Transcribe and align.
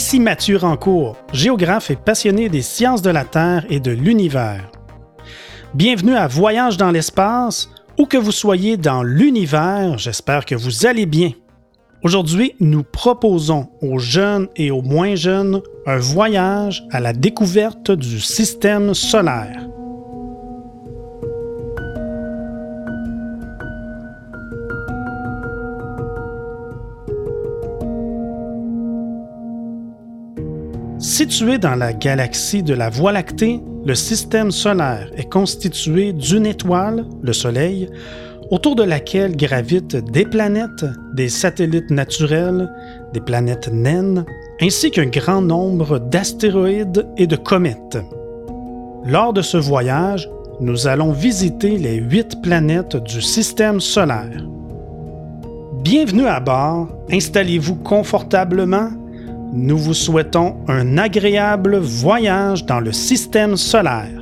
Ici 0.00 0.18
Mathieu 0.18 0.56
Rancourt, 0.56 1.18
géographe 1.30 1.90
et 1.90 1.94
passionné 1.94 2.48
des 2.48 2.62
sciences 2.62 3.02
de 3.02 3.10
la 3.10 3.26
Terre 3.26 3.66
et 3.68 3.80
de 3.80 3.90
l'univers. 3.90 4.72
Bienvenue 5.74 6.14
à 6.14 6.26
Voyage 6.26 6.78
dans 6.78 6.90
l'espace, 6.90 7.68
où 7.98 8.06
que 8.06 8.16
vous 8.16 8.32
soyez 8.32 8.78
dans 8.78 9.02
l'univers, 9.02 9.98
j'espère 9.98 10.46
que 10.46 10.54
vous 10.54 10.86
allez 10.86 11.04
bien. 11.04 11.32
Aujourd'hui, 12.02 12.54
nous 12.60 12.82
proposons 12.82 13.68
aux 13.82 13.98
jeunes 13.98 14.48
et 14.56 14.70
aux 14.70 14.80
moins 14.80 15.16
jeunes 15.16 15.60
un 15.84 15.98
voyage 15.98 16.82
à 16.90 17.00
la 17.00 17.12
découverte 17.12 17.90
du 17.90 18.20
système 18.20 18.94
solaire. 18.94 19.69
Situé 31.20 31.58
dans 31.58 31.74
la 31.74 31.92
galaxie 31.92 32.62
de 32.62 32.72
la 32.72 32.88
Voie 32.88 33.12
lactée, 33.12 33.60
le 33.84 33.94
système 33.94 34.50
solaire 34.50 35.10
est 35.14 35.30
constitué 35.30 36.14
d'une 36.14 36.46
étoile, 36.46 37.04
le 37.20 37.34
Soleil, 37.34 37.90
autour 38.50 38.74
de 38.74 38.84
laquelle 38.84 39.36
gravitent 39.36 39.96
des 39.96 40.24
planètes, 40.24 40.86
des 41.12 41.28
satellites 41.28 41.90
naturels, 41.90 42.72
des 43.12 43.20
planètes 43.20 43.68
naines, 43.70 44.24
ainsi 44.62 44.90
qu'un 44.90 45.08
grand 45.08 45.42
nombre 45.42 45.98
d'astéroïdes 45.98 47.06
et 47.18 47.26
de 47.26 47.36
comètes. 47.36 47.98
Lors 49.04 49.34
de 49.34 49.42
ce 49.42 49.58
voyage, 49.58 50.26
nous 50.58 50.86
allons 50.86 51.12
visiter 51.12 51.76
les 51.76 51.96
huit 51.96 52.40
planètes 52.40 52.96
du 52.96 53.20
système 53.20 53.78
solaire. 53.78 54.42
Bienvenue 55.82 56.28
à 56.28 56.40
bord, 56.40 56.88
installez-vous 57.12 57.74
confortablement 57.74 58.88
nous 59.52 59.78
vous 59.78 59.94
souhaitons 59.94 60.56
un 60.68 60.96
agréable 60.96 61.76
voyage 61.78 62.64
dans 62.66 62.80
le 62.80 62.92
système 62.92 63.56
solaire. 63.56 64.20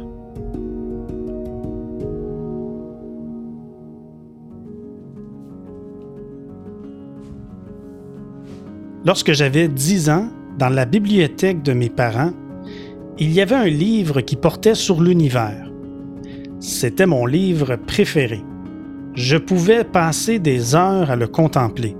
Lorsque 9.04 9.32
j'avais 9.32 9.68
10 9.68 10.10
ans, 10.10 10.28
dans 10.58 10.68
la 10.68 10.84
bibliothèque 10.84 11.62
de 11.62 11.72
mes 11.72 11.88
parents, 11.88 12.32
il 13.18 13.32
y 13.32 13.40
avait 13.40 13.54
un 13.54 13.66
livre 13.66 14.20
qui 14.20 14.36
portait 14.36 14.74
sur 14.74 15.00
l'univers. 15.00 15.70
C'était 16.60 17.06
mon 17.06 17.26
livre 17.26 17.76
préféré. 17.76 18.42
Je 19.14 19.36
pouvais 19.36 19.84
passer 19.84 20.38
des 20.38 20.74
heures 20.74 21.10
à 21.10 21.16
le 21.16 21.26
contempler. 21.26 21.96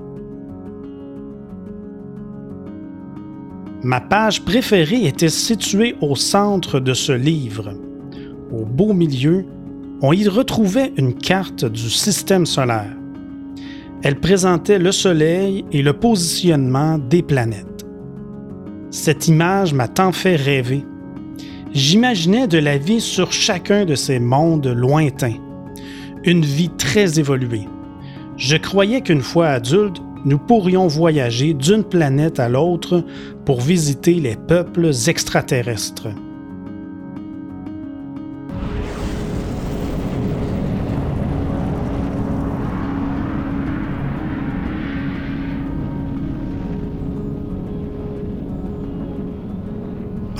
Ma 3.84 4.00
page 4.00 4.42
préférée 4.42 5.06
était 5.06 5.28
située 5.28 5.94
au 6.00 6.16
centre 6.16 6.80
de 6.80 6.94
ce 6.94 7.12
livre. 7.12 7.74
Au 8.50 8.64
beau 8.64 8.92
milieu, 8.92 9.44
on 10.02 10.12
y 10.12 10.26
retrouvait 10.26 10.92
une 10.96 11.14
carte 11.14 11.64
du 11.64 11.88
système 11.88 12.44
solaire. 12.44 12.96
Elle 14.02 14.18
présentait 14.18 14.80
le 14.80 14.90
Soleil 14.90 15.64
et 15.70 15.82
le 15.82 15.92
positionnement 15.92 16.98
des 16.98 17.22
planètes. 17.22 17.86
Cette 18.90 19.28
image 19.28 19.72
m'a 19.74 19.86
tant 19.86 20.12
fait 20.12 20.36
rêver. 20.36 20.84
J'imaginais 21.72 22.48
de 22.48 22.58
la 22.58 22.78
vie 22.78 23.00
sur 23.00 23.30
chacun 23.30 23.84
de 23.84 23.94
ces 23.94 24.18
mondes 24.18 24.66
lointains, 24.66 25.36
une 26.24 26.44
vie 26.44 26.70
très 26.78 27.20
évoluée. 27.20 27.68
Je 28.36 28.56
croyais 28.56 29.02
qu'une 29.02 29.20
fois 29.20 29.48
adulte, 29.48 30.00
nous 30.24 30.38
pourrions 30.38 30.86
voyager 30.86 31.54
d'une 31.54 31.84
planète 31.84 32.41
à 32.41 32.48
l'autre 32.48 33.04
pour 33.44 33.60
visiter 33.60 34.15
les 34.15 34.37
peuples 34.37 34.91
extraterrestres. 35.06 36.09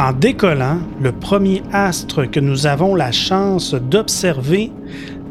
En 0.01 0.13
décollant, 0.13 0.79
le 1.03 1.11
premier 1.11 1.61
astre 1.73 2.31
que 2.31 2.39
nous 2.39 2.69
avons 2.69 2.95
la 2.95 3.11
chance 3.11 3.75
d'observer, 3.75 4.71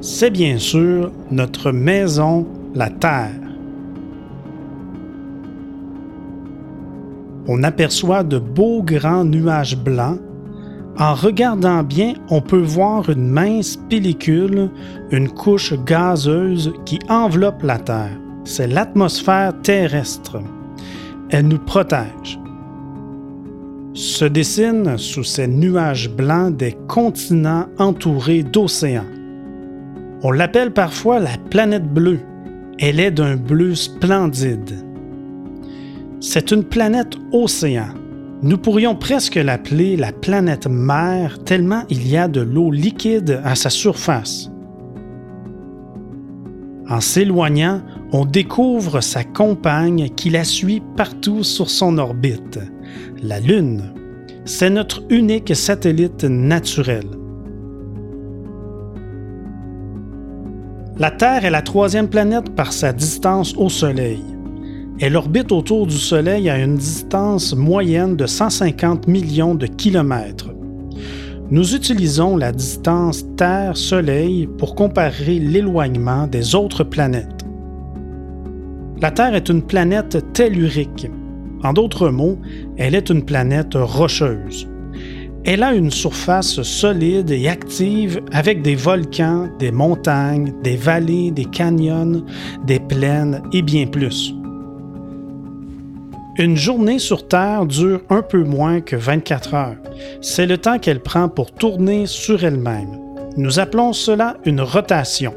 c'est 0.01 0.29
bien 0.29 0.57
sûr 0.57 1.09
notre 1.31 1.71
maison, 1.71 2.45
la 2.75 2.89
Terre. 2.89 3.46
On 7.47 7.63
aperçoit 7.63 8.23
de 8.23 8.39
beaux 8.39 8.83
grands 8.83 9.23
nuages 9.23 9.77
blancs. 9.77 10.19
En 10.99 11.13
regardant 11.13 11.83
bien, 11.83 12.13
on 12.29 12.41
peut 12.41 12.61
voir 12.61 13.09
une 13.09 13.29
mince 13.29 13.77
pellicule, 13.89 14.69
une 15.11 15.29
couche 15.29 15.73
gazeuse 15.85 16.73
qui 16.85 16.99
enveloppe 17.07 17.63
la 17.63 17.77
Terre. 17.77 18.17
C'est 18.43 18.67
l'atmosphère 18.67 19.53
terrestre. 19.61 20.37
Elle 21.29 21.47
nous 21.47 21.59
protège. 21.59 22.39
Se 23.93 24.25
dessinent 24.25 24.97
sous 24.97 25.23
ces 25.23 25.47
nuages 25.47 26.09
blancs 26.09 26.55
des 26.55 26.75
continents 26.87 27.65
entourés 27.77 28.43
d'océans. 28.43 29.03
On 30.23 30.31
l'appelle 30.31 30.71
parfois 30.71 31.19
la 31.19 31.37
planète 31.49 31.91
bleue. 31.93 32.19
Elle 32.79 32.99
est 32.99 33.11
d'un 33.11 33.35
bleu 33.35 33.75
splendide. 33.75 34.86
C'est 36.19 36.51
une 36.51 36.63
planète 36.63 37.15
océan. 37.31 37.89
Nous 38.41 38.57
pourrions 38.57 38.95
presque 38.95 39.35
l'appeler 39.35 39.95
la 39.95 40.11
planète 40.11 40.67
mer 40.67 41.43
tellement 41.43 41.83
il 41.89 42.07
y 42.07 42.17
a 42.17 42.27
de 42.27 42.41
l'eau 42.41 42.71
liquide 42.71 43.39
à 43.43 43.53
sa 43.53 43.69
surface. 43.69 44.49
En 46.89 47.01
s'éloignant, 47.01 47.81
on 48.11 48.25
découvre 48.25 49.01
sa 49.01 49.23
compagne 49.23 50.09
qui 50.15 50.31
la 50.31 50.43
suit 50.43 50.81
partout 50.95 51.43
sur 51.43 51.69
son 51.69 51.97
orbite, 51.99 52.59
la 53.21 53.39
Lune. 53.39 53.93
C'est 54.45 54.69
notre 54.69 55.03
unique 55.09 55.55
satellite 55.55 56.23
naturel. 56.23 57.05
La 60.97 61.11
Terre 61.11 61.45
est 61.45 61.51
la 61.51 61.61
troisième 61.61 62.07
planète 62.07 62.55
par 62.55 62.73
sa 62.73 62.91
distance 62.91 63.53
au 63.55 63.69
Soleil. 63.69 64.23
Elle 64.99 65.15
orbite 65.15 65.51
autour 65.51 65.85
du 65.85 65.97
Soleil 65.97 66.49
à 66.49 66.57
une 66.57 66.75
distance 66.75 67.55
moyenne 67.55 68.15
de 68.15 68.25
150 68.25 69.07
millions 69.07 69.53
de 69.53 69.67
kilomètres. 69.67 70.49
Nous 71.51 71.75
utilisons 71.75 72.35
la 72.35 72.51
distance 72.51 73.23
Terre-Soleil 73.37 74.47
pour 74.57 74.73
comparer 74.73 75.37
l'éloignement 75.37 76.25
des 76.25 76.55
autres 76.55 76.83
planètes. 76.83 77.45
La 78.99 79.11
Terre 79.11 79.35
est 79.35 79.49
une 79.49 79.61
planète 79.61 80.33
tellurique. 80.33 81.11
En 81.63 81.73
d'autres 81.73 82.09
mots, 82.09 82.39
elle 82.77 82.95
est 82.95 83.11
une 83.11 83.23
planète 83.23 83.75
rocheuse. 83.75 84.67
Elle 85.45 85.61
a 85.61 85.75
une 85.75 85.91
surface 85.91 86.63
solide 86.63 87.29
et 87.29 87.47
active 87.47 88.19
avec 88.31 88.63
des 88.63 88.75
volcans, 88.75 89.47
des 89.59 89.71
montagnes, 89.71 90.53
des 90.63 90.75
vallées, 90.75 91.29
des 91.29 91.45
canyons, 91.45 92.25
des 92.65 92.79
plaines 92.79 93.43
et 93.53 93.61
bien 93.61 93.85
plus. 93.85 94.33
Une 96.39 96.55
journée 96.55 96.99
sur 96.99 97.27
Terre 97.27 97.65
dure 97.65 98.01
un 98.11 98.21
peu 98.21 98.43
moins 98.43 98.79
que 98.79 98.95
24 98.95 99.53
heures. 99.55 99.75
C'est 100.21 100.45
le 100.45 100.59
temps 100.59 100.77
qu'elle 100.77 100.99
prend 100.99 101.29
pour 101.29 101.51
tourner 101.51 102.05
sur 102.05 102.43
elle-même. 102.43 102.99
Nous 103.37 103.59
appelons 103.59 103.91
cela 103.91 104.37
une 104.45 104.61
rotation. 104.61 105.33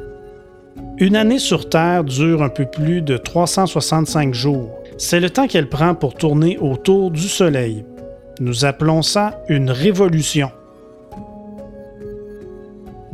Une 0.99 1.17
année 1.17 1.39
sur 1.39 1.71
Terre 1.71 2.05
dure 2.05 2.43
un 2.43 2.51
peu 2.51 2.67
plus 2.67 3.01
de 3.01 3.17
365 3.17 4.35
jours. 4.35 4.69
C'est 4.99 5.21
le 5.21 5.31
temps 5.31 5.47
qu'elle 5.47 5.71
prend 5.71 5.95
pour 5.95 6.13
tourner 6.13 6.59
autour 6.59 7.11
du 7.11 7.29
Soleil. 7.29 7.87
Nous 8.39 8.67
appelons 8.67 9.01
ça 9.01 9.43
une 9.49 9.71
révolution. 9.71 10.51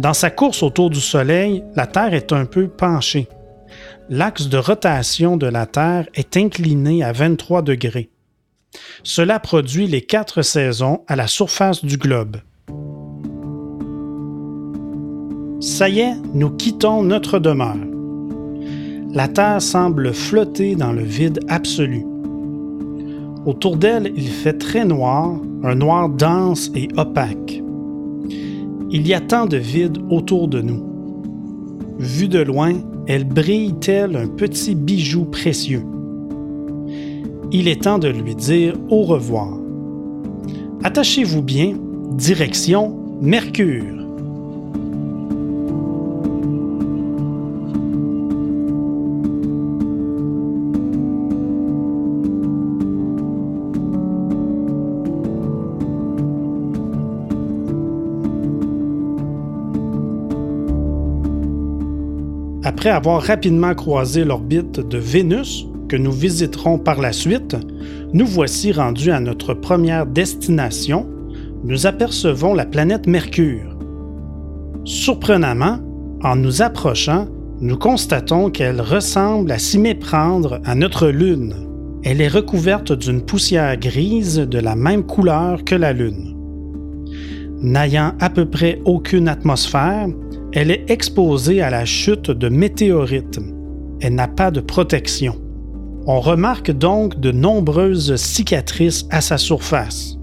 Dans 0.00 0.14
sa 0.14 0.30
course 0.30 0.64
autour 0.64 0.90
du 0.90 1.00
Soleil, 1.00 1.62
la 1.76 1.86
Terre 1.86 2.14
est 2.14 2.32
un 2.32 2.46
peu 2.46 2.66
penchée 2.66 3.28
l'axe 4.08 4.48
de 4.48 4.58
rotation 4.58 5.36
de 5.36 5.46
la 5.46 5.66
Terre 5.66 6.06
est 6.14 6.36
incliné 6.36 7.02
à 7.02 7.12
23 7.12 7.62
degrés. 7.62 8.10
Cela 9.02 9.40
produit 9.40 9.86
les 9.86 10.02
quatre 10.02 10.42
saisons 10.42 11.02
à 11.08 11.16
la 11.16 11.26
surface 11.26 11.84
du 11.84 11.96
globe. 11.96 12.36
Ça 15.60 15.88
y 15.88 16.00
est, 16.00 16.14
nous 16.34 16.50
quittons 16.50 17.02
notre 17.02 17.38
demeure. 17.38 17.76
La 19.12 19.28
Terre 19.28 19.62
semble 19.62 20.12
flotter 20.12 20.74
dans 20.74 20.92
le 20.92 21.02
vide 21.02 21.40
absolu. 21.48 22.04
Autour 23.46 23.76
d'elle, 23.76 24.12
il 24.16 24.28
fait 24.28 24.58
très 24.58 24.84
noir, 24.84 25.36
un 25.62 25.74
noir 25.74 26.08
dense 26.08 26.70
et 26.74 26.88
opaque. 26.96 27.62
Il 28.90 29.06
y 29.06 29.14
a 29.14 29.20
tant 29.20 29.46
de 29.46 29.56
vide 29.56 29.98
autour 30.10 30.48
de 30.48 30.60
nous. 30.60 30.84
Vu 31.98 32.28
de 32.28 32.40
loin, 32.40 32.74
elle 33.06 33.24
brille 33.24 33.74
tel 33.80 34.16
un 34.16 34.28
petit 34.28 34.74
bijou 34.74 35.24
précieux. 35.24 35.84
il 37.52 37.68
est 37.68 37.82
temps 37.82 37.98
de 37.98 38.08
lui 38.08 38.34
dire 38.34 38.74
au 38.88 39.02
revoir. 39.02 39.58
Attachez-vous 40.82 41.42
bien, 41.42 41.74
direction 42.12 42.96
Mercure. 43.20 44.05
Après 62.86 62.98
avoir 62.98 63.20
rapidement 63.20 63.74
croisé 63.74 64.24
l'orbite 64.24 64.78
de 64.78 64.96
Vénus, 64.96 65.66
que 65.88 65.96
nous 65.96 66.12
visiterons 66.12 66.78
par 66.78 67.00
la 67.00 67.12
suite, 67.12 67.56
nous 68.12 68.26
voici 68.26 68.70
rendus 68.70 69.10
à 69.10 69.18
notre 69.18 69.54
première 69.54 70.06
destination. 70.06 71.04
Nous 71.64 71.88
apercevons 71.88 72.54
la 72.54 72.64
planète 72.64 73.08
Mercure. 73.08 73.76
Surprenamment, 74.84 75.80
en 76.22 76.36
nous 76.36 76.62
approchant, 76.62 77.26
nous 77.60 77.76
constatons 77.76 78.50
qu'elle 78.50 78.80
ressemble 78.80 79.50
à 79.50 79.58
s'y 79.58 79.80
méprendre 79.80 80.60
à 80.64 80.76
notre 80.76 81.08
Lune. 81.08 81.56
Elle 82.04 82.20
est 82.20 82.28
recouverte 82.28 82.92
d'une 82.92 83.22
poussière 83.22 83.76
grise 83.78 84.38
de 84.38 84.60
la 84.60 84.76
même 84.76 85.02
couleur 85.02 85.64
que 85.64 85.74
la 85.74 85.92
Lune. 85.92 86.36
N'ayant 87.62 88.12
à 88.20 88.30
peu 88.30 88.44
près 88.44 88.80
aucune 88.84 89.26
atmosphère, 89.26 90.06
elle 90.56 90.70
est 90.70 90.90
exposée 90.90 91.60
à 91.60 91.68
la 91.68 91.84
chute 91.84 92.30
de 92.30 92.48
météorites. 92.48 93.38
Elle 94.00 94.14
n'a 94.14 94.26
pas 94.26 94.50
de 94.50 94.60
protection. 94.60 95.38
On 96.06 96.18
remarque 96.18 96.70
donc 96.70 97.20
de 97.20 97.30
nombreuses 97.30 98.16
cicatrices 98.16 99.04
à 99.10 99.20
sa 99.20 99.36
surface. 99.36 100.16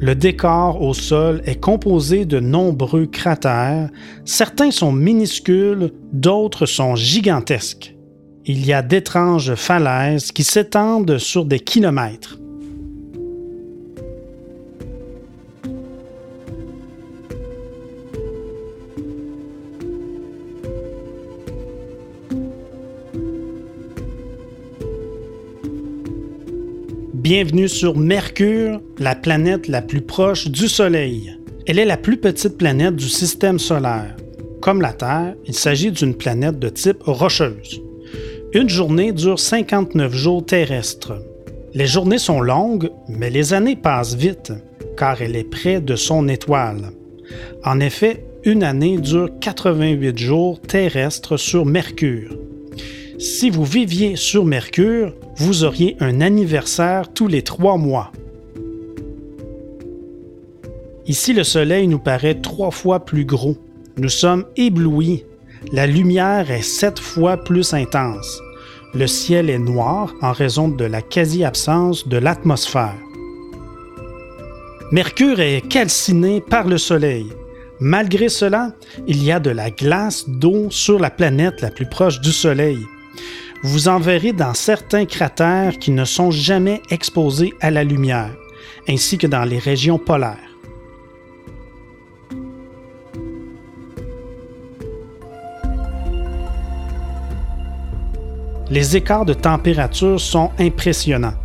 Le 0.00 0.16
décor 0.16 0.82
au 0.82 0.94
sol 0.94 1.42
est 1.44 1.60
composé 1.60 2.24
de 2.24 2.40
nombreux 2.40 3.06
cratères. 3.06 3.88
Certains 4.24 4.72
sont 4.72 4.90
minuscules, 4.90 5.92
d'autres 6.12 6.66
sont 6.66 6.96
gigantesques. 6.96 7.94
Il 8.46 8.66
y 8.66 8.72
a 8.72 8.82
d'étranges 8.82 9.54
falaises 9.54 10.32
qui 10.32 10.42
s'étendent 10.42 11.18
sur 11.18 11.44
des 11.44 11.60
kilomètres. 11.60 12.40
Bienvenue 27.30 27.68
sur 27.68 27.94
Mercure, 27.94 28.80
la 28.98 29.14
planète 29.14 29.68
la 29.68 29.82
plus 29.82 30.00
proche 30.00 30.48
du 30.48 30.66
Soleil. 30.66 31.36
Elle 31.66 31.78
est 31.78 31.84
la 31.84 31.98
plus 31.98 32.16
petite 32.16 32.56
planète 32.56 32.96
du 32.96 33.10
système 33.10 33.58
solaire. 33.58 34.16
Comme 34.62 34.80
la 34.80 34.94
Terre, 34.94 35.34
il 35.44 35.52
s'agit 35.52 35.92
d'une 35.92 36.14
planète 36.14 36.58
de 36.58 36.70
type 36.70 37.02
rocheuse. 37.02 37.82
Une 38.54 38.70
journée 38.70 39.12
dure 39.12 39.38
59 39.38 40.10
jours 40.14 40.46
terrestres. 40.46 41.22
Les 41.74 41.86
journées 41.86 42.16
sont 42.16 42.40
longues, 42.40 42.88
mais 43.10 43.28
les 43.28 43.52
années 43.52 43.76
passent 43.76 44.14
vite, 44.14 44.54
car 44.96 45.20
elle 45.20 45.36
est 45.36 45.50
près 45.50 45.82
de 45.82 45.96
son 45.96 46.28
étoile. 46.28 46.92
En 47.62 47.78
effet, 47.78 48.24
une 48.44 48.62
année 48.62 48.96
dure 48.96 49.28
88 49.38 50.16
jours 50.16 50.62
terrestres 50.62 51.36
sur 51.36 51.66
Mercure. 51.66 52.37
Si 53.18 53.50
vous 53.50 53.64
viviez 53.64 54.14
sur 54.14 54.44
Mercure, 54.44 55.12
vous 55.38 55.64
auriez 55.64 55.96
un 55.98 56.20
anniversaire 56.20 57.12
tous 57.12 57.26
les 57.26 57.42
trois 57.42 57.76
mois. 57.76 58.12
Ici, 61.04 61.32
le 61.32 61.42
Soleil 61.42 61.88
nous 61.88 61.98
paraît 61.98 62.40
trois 62.40 62.70
fois 62.70 63.04
plus 63.04 63.24
gros. 63.24 63.56
Nous 63.96 64.08
sommes 64.08 64.44
éblouis. 64.56 65.24
La 65.72 65.88
lumière 65.88 66.52
est 66.52 66.62
sept 66.62 67.00
fois 67.00 67.38
plus 67.38 67.74
intense. 67.74 68.40
Le 68.94 69.08
ciel 69.08 69.50
est 69.50 69.58
noir 69.58 70.14
en 70.22 70.30
raison 70.30 70.68
de 70.68 70.84
la 70.84 71.02
quasi-absence 71.02 72.06
de 72.06 72.18
l'atmosphère. 72.18 72.94
Mercure 74.92 75.40
est 75.40 75.66
calciné 75.68 76.40
par 76.40 76.68
le 76.68 76.78
Soleil. 76.78 77.26
Malgré 77.80 78.28
cela, 78.28 78.74
il 79.08 79.24
y 79.24 79.32
a 79.32 79.40
de 79.40 79.50
la 79.50 79.72
glace 79.72 80.28
d'eau 80.28 80.68
sur 80.70 81.00
la 81.00 81.10
planète 81.10 81.62
la 81.62 81.72
plus 81.72 81.88
proche 81.88 82.20
du 82.20 82.30
Soleil 82.30 82.78
vous 83.62 83.88
en 83.88 83.98
verrez 83.98 84.32
dans 84.32 84.54
certains 84.54 85.04
cratères 85.04 85.78
qui 85.78 85.90
ne 85.90 86.04
sont 86.04 86.30
jamais 86.30 86.80
exposés 86.90 87.54
à 87.60 87.70
la 87.70 87.84
lumière, 87.84 88.34
ainsi 88.88 89.18
que 89.18 89.26
dans 89.26 89.44
les 89.44 89.58
régions 89.58 89.98
polaires. 89.98 90.38
Les 98.70 98.96
écarts 98.96 99.24
de 99.24 99.32
température 99.32 100.20
sont 100.20 100.50
impressionnants. 100.58 101.36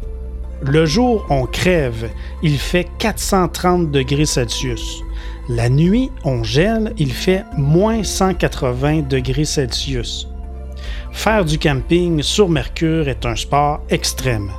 Le 0.61 0.85
jour, 0.85 1.25
on 1.29 1.45
crève, 1.45 2.09
il 2.41 2.57
fait 2.57 2.87
430 2.99 3.91
degrés 3.91 4.25
Celsius. 4.25 5.01
La 5.49 5.69
nuit, 5.69 6.11
on 6.25 6.43
gèle, 6.43 6.93
il 6.97 7.13
fait 7.13 7.43
moins 7.57 8.03
180 8.03 9.03
degrés 9.09 9.45
Celsius. 9.45 10.27
Faire 11.13 11.45
du 11.45 11.57
camping 11.57 12.21
sur 12.21 12.49
Mercure 12.49 13.07
est 13.07 13.25
un 13.25 13.35
sport 13.35 13.81
extrême. 13.89 14.51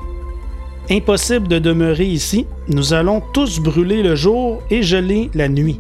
Impossible 0.91 1.49
de 1.49 1.59
demeurer 1.59 2.07
ici, 2.07 2.47
nous 2.69 2.95
allons 2.95 3.21
tous 3.33 3.61
brûler 3.61 4.03
le 4.03 4.15
jour 4.15 4.63
et 4.71 4.83
geler 4.83 5.31
la 5.35 5.49
nuit. 5.49 5.79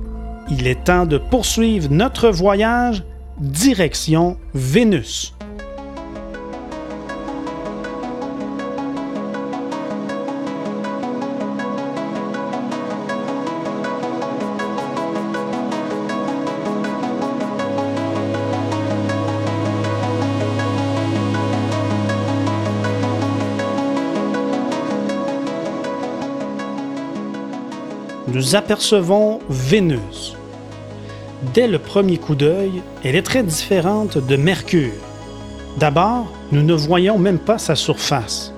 Il 0.50 0.66
est 0.66 0.84
temps 0.84 1.06
de 1.06 1.16
poursuivre 1.16 1.88
notre 1.90 2.28
voyage 2.28 3.02
direction 3.38 4.36
Vénus. 4.52 5.33
Nous 28.34 28.56
apercevons 28.56 29.38
Vénus. 29.48 30.36
Dès 31.54 31.68
le 31.68 31.78
premier 31.78 32.18
coup 32.18 32.34
d'œil, 32.34 32.82
elle 33.04 33.14
est 33.14 33.22
très 33.22 33.44
différente 33.44 34.18
de 34.18 34.34
Mercure. 34.34 34.90
D'abord, 35.78 36.26
nous 36.50 36.64
ne 36.64 36.74
voyons 36.74 37.16
même 37.16 37.38
pas 37.38 37.58
sa 37.58 37.76
surface. 37.76 38.52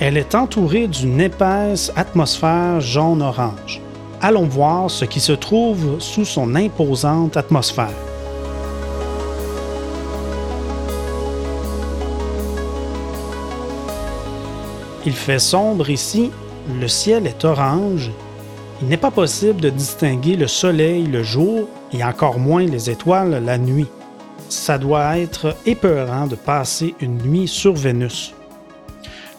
Elle 0.00 0.16
est 0.16 0.34
entourée 0.34 0.88
d'une 0.88 1.20
épaisse 1.20 1.92
atmosphère 1.94 2.80
jaune-orange. 2.80 3.80
Allons 4.20 4.46
voir 4.46 4.90
ce 4.90 5.04
qui 5.04 5.20
se 5.20 5.32
trouve 5.32 6.00
sous 6.00 6.24
son 6.24 6.56
imposante 6.56 7.36
atmosphère. 7.36 7.94
Il 15.06 15.12
fait 15.12 15.38
sombre 15.38 15.88
ici, 15.88 16.32
le 16.80 16.88
ciel 16.88 17.28
est 17.28 17.44
orange 17.44 18.10
il 18.82 18.88
n'est 18.88 18.96
pas 18.96 19.12
possible 19.12 19.60
de 19.60 19.70
distinguer 19.70 20.34
le 20.34 20.48
soleil 20.48 21.06
le 21.06 21.22
jour 21.22 21.68
et 21.92 22.02
encore 22.02 22.40
moins 22.40 22.66
les 22.66 22.90
étoiles 22.90 23.40
la 23.44 23.56
nuit. 23.56 23.86
Ça 24.48 24.76
doit 24.76 25.18
être 25.18 25.56
épeurant 25.66 26.26
de 26.26 26.34
passer 26.34 26.96
une 27.00 27.18
nuit 27.18 27.46
sur 27.46 27.74
Vénus. 27.74 28.34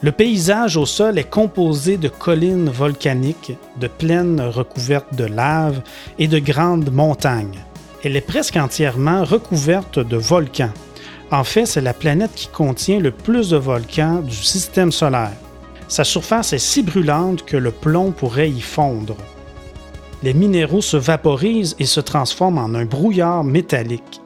Le 0.00 0.12
paysage 0.12 0.78
au 0.78 0.86
sol 0.86 1.18
est 1.18 1.28
composé 1.28 1.98
de 1.98 2.08
collines 2.08 2.70
volcaniques, 2.70 3.52
de 3.78 3.86
plaines 3.86 4.40
recouvertes 4.40 5.14
de 5.14 5.24
lave 5.24 5.82
et 6.18 6.26
de 6.26 6.38
grandes 6.38 6.90
montagnes. 6.90 7.60
Elle 8.02 8.16
est 8.16 8.22
presque 8.22 8.56
entièrement 8.56 9.24
recouverte 9.24 9.98
de 9.98 10.16
volcans. 10.16 10.72
En 11.30 11.44
fait, 11.44 11.66
c'est 11.66 11.82
la 11.82 11.94
planète 11.94 12.34
qui 12.34 12.48
contient 12.48 12.98
le 12.98 13.10
plus 13.10 13.50
de 13.50 13.58
volcans 13.58 14.20
du 14.22 14.36
système 14.36 14.90
solaire. 14.90 15.36
Sa 15.88 16.04
surface 16.04 16.54
est 16.54 16.58
si 16.58 16.82
brûlante 16.82 17.44
que 17.44 17.58
le 17.58 17.70
plomb 17.70 18.10
pourrait 18.10 18.50
y 18.50 18.62
fondre 18.62 19.16
les 20.24 20.32
minéraux 20.32 20.80
se 20.80 20.96
vaporisent 20.96 21.76
et 21.78 21.84
se 21.84 22.00
transforment 22.00 22.56
en 22.56 22.74
un 22.74 22.86
brouillard 22.86 23.44
métallique, 23.44 24.22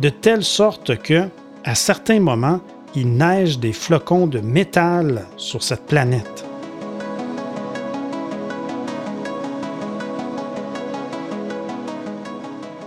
de 0.00 0.08
telle 0.08 0.42
sorte 0.42 1.00
que, 1.00 1.28
à 1.62 1.76
certains 1.76 2.18
moments, 2.18 2.60
il 2.96 3.12
neige 3.12 3.60
des 3.60 3.72
flocons 3.72 4.26
de 4.26 4.40
métal 4.40 5.24
sur 5.36 5.62
cette 5.62 5.86
planète. 5.86 6.44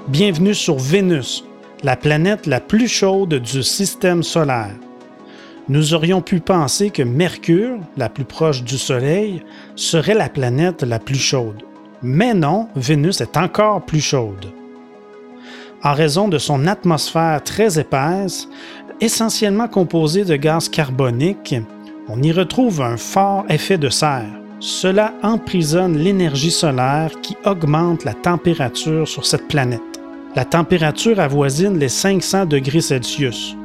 Bienvenue 0.10 0.54
sur 0.54 0.78
Vénus, 0.78 1.46
la 1.82 1.96
planète 1.96 2.46
la 2.46 2.60
plus 2.60 2.90
chaude 2.90 3.36
du 3.36 3.64
système 3.64 4.22
solaire. 4.22 4.76
nous 5.70 5.94
aurions 5.94 6.22
pu 6.22 6.42
penser 6.42 6.90
que 6.90 7.04
Mercure, 7.04 7.80
la 7.96 8.10
plus 8.10 8.26
proche 8.26 8.64
du 8.64 8.78
Soleil, 8.78 9.42
serait 9.78 10.14
la 10.14 10.28
planète 10.28 10.84
la 10.84 11.00
plus 11.00 11.16
chaude. 11.16 11.64
Mais 12.04 12.34
non, 12.34 12.68
Vénus 12.76 13.22
est 13.22 13.38
encore 13.38 13.82
plus 13.82 14.02
chaude. 14.02 14.52
En 15.84 15.94
raison 15.94 16.28
de 16.28 16.38
son 16.38 16.68
atmosphère 16.68 17.42
très 17.44 17.80
épaisse, 17.80 18.50
essentiellement 19.00 19.70
composée 19.70 20.26
de 20.26 20.36
gaz 20.36 20.68
carbonique, 20.68 21.56
on 22.10 22.22
y 22.22 22.34
retrouve 22.34 22.82
un 22.82 22.98
fort 22.98 23.46
effet 23.48 23.78
de 23.78 23.90
serre. 23.90 24.40
Cela 24.60 25.14
emprisonne 25.24 25.98
l'énergie 25.98 26.52
solaire 26.52 27.12
qui 27.22 27.38
augmente 27.46 28.04
la 28.04 28.14
température 28.14 29.08
sur 29.08 29.26
cette 29.26 29.48
planète. 29.48 29.82
La 30.36 30.46
température 30.46 31.20
avoisine 31.20 31.78
les 31.78 31.90
500 31.90 32.46
degrés 32.48 32.82
Celsius. 32.82 33.56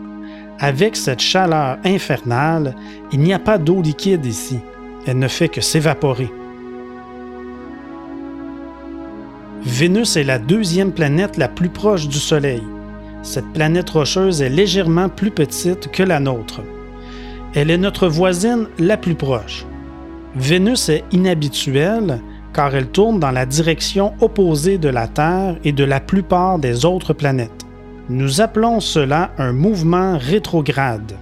Avec 0.61 0.97
cette 0.97 1.21
chaleur 1.21 1.79
infernale, 1.85 2.75
il 3.13 3.21
n'y 3.21 3.33
a 3.33 3.39
pas 3.39 3.59
d'eau 3.59 3.81
liquide 3.81 4.27
ici. 4.27 4.59
Elle 5.07 5.19
ne 5.19 5.29
fait 5.29 5.49
que 5.49 5.61
s'évaporer. 5.61 6.31
Vénus 9.65 10.17
est 10.17 10.25
la 10.25 10.39
deuxième 10.39 10.93
planète 10.93 11.37
la 11.37 11.49
plus 11.49 11.69
proche 11.69 12.07
du 12.07 12.19
Soleil. 12.19 12.63
Cette 13.23 13.53
planète 13.53 13.91
rocheuse 13.91 14.41
est 14.41 14.49
légèrement 14.49 15.09
plus 15.09 15.33
petite 15.33 15.91
que 15.91 16.05
la 16.05 16.21
nôtre. 16.21 16.63
Elle 17.55 17.71
est 17.71 17.79
notre 17.79 18.07
voisine 18.07 18.69
la 18.79 18.97
plus 18.97 19.17
proche. 19.17 19.67
Vénus 20.37 20.89
est 20.89 21.05
inhabituelle 21.11 22.21
car 22.55 22.75
elle 22.77 22.89
tourne 22.89 23.19
dans 23.19 23.33
la 23.33 23.47
direction 23.47 24.15
opposée 24.21 24.79
de 24.79 24.89
la 24.89 25.09
Terre 25.09 25.57
et 25.65 25.73
de 25.73 25.85
la 25.85 25.99
plupart 25.99 26.61
des 26.61 26.85
autres 26.85 27.13
planètes. 27.13 27.67
Nous 28.09 28.41
appelons 28.41 28.79
cela 28.79 29.33
un 29.39 29.53
mouvement 29.53 30.19
rétrograde. 30.19 31.15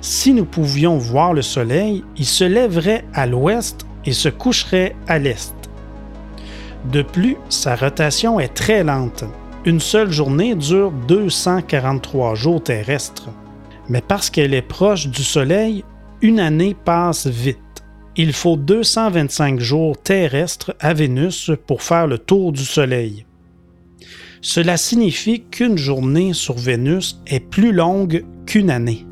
Si 0.00 0.34
nous 0.34 0.44
pouvions 0.44 0.98
voir 0.98 1.32
le 1.32 1.42
Soleil, 1.42 2.04
il 2.16 2.26
se 2.26 2.44
lèverait 2.44 3.04
à 3.14 3.26
l'ouest 3.26 3.86
et 4.04 4.12
se 4.12 4.28
coucherait 4.28 4.96
à 5.06 5.20
l'est. 5.20 5.61
De 6.90 7.02
plus, 7.02 7.36
sa 7.48 7.76
rotation 7.76 8.40
est 8.40 8.54
très 8.54 8.82
lente. 8.82 9.24
Une 9.64 9.80
seule 9.80 10.10
journée 10.10 10.56
dure 10.56 10.90
243 11.06 12.34
jours 12.34 12.62
terrestres. 12.62 13.28
Mais 13.88 14.00
parce 14.00 14.30
qu'elle 14.30 14.54
est 14.54 14.62
proche 14.62 15.06
du 15.06 15.22
Soleil, 15.22 15.84
une 16.20 16.40
année 16.40 16.74
passe 16.74 17.26
vite. 17.26 17.58
Il 18.16 18.32
faut 18.32 18.56
225 18.56 19.60
jours 19.60 19.96
terrestres 19.96 20.74
à 20.80 20.92
Vénus 20.92 21.50
pour 21.66 21.82
faire 21.82 22.06
le 22.06 22.18
tour 22.18 22.52
du 22.52 22.64
Soleil. 22.64 23.24
Cela 24.40 24.76
signifie 24.76 25.44
qu'une 25.50 25.78
journée 25.78 26.32
sur 26.32 26.54
Vénus 26.54 27.20
est 27.28 27.40
plus 27.40 27.72
longue 27.72 28.24
qu'une 28.44 28.70
année. 28.70 29.06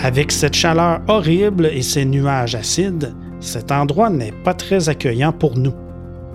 Avec 0.00 0.30
cette 0.30 0.54
chaleur 0.54 1.00
horrible 1.08 1.66
et 1.66 1.82
ces 1.82 2.04
nuages 2.04 2.54
acides, 2.54 3.14
cet 3.40 3.72
endroit 3.72 4.10
n'est 4.10 4.32
pas 4.44 4.54
très 4.54 4.88
accueillant 4.88 5.32
pour 5.32 5.58
nous. 5.58 5.74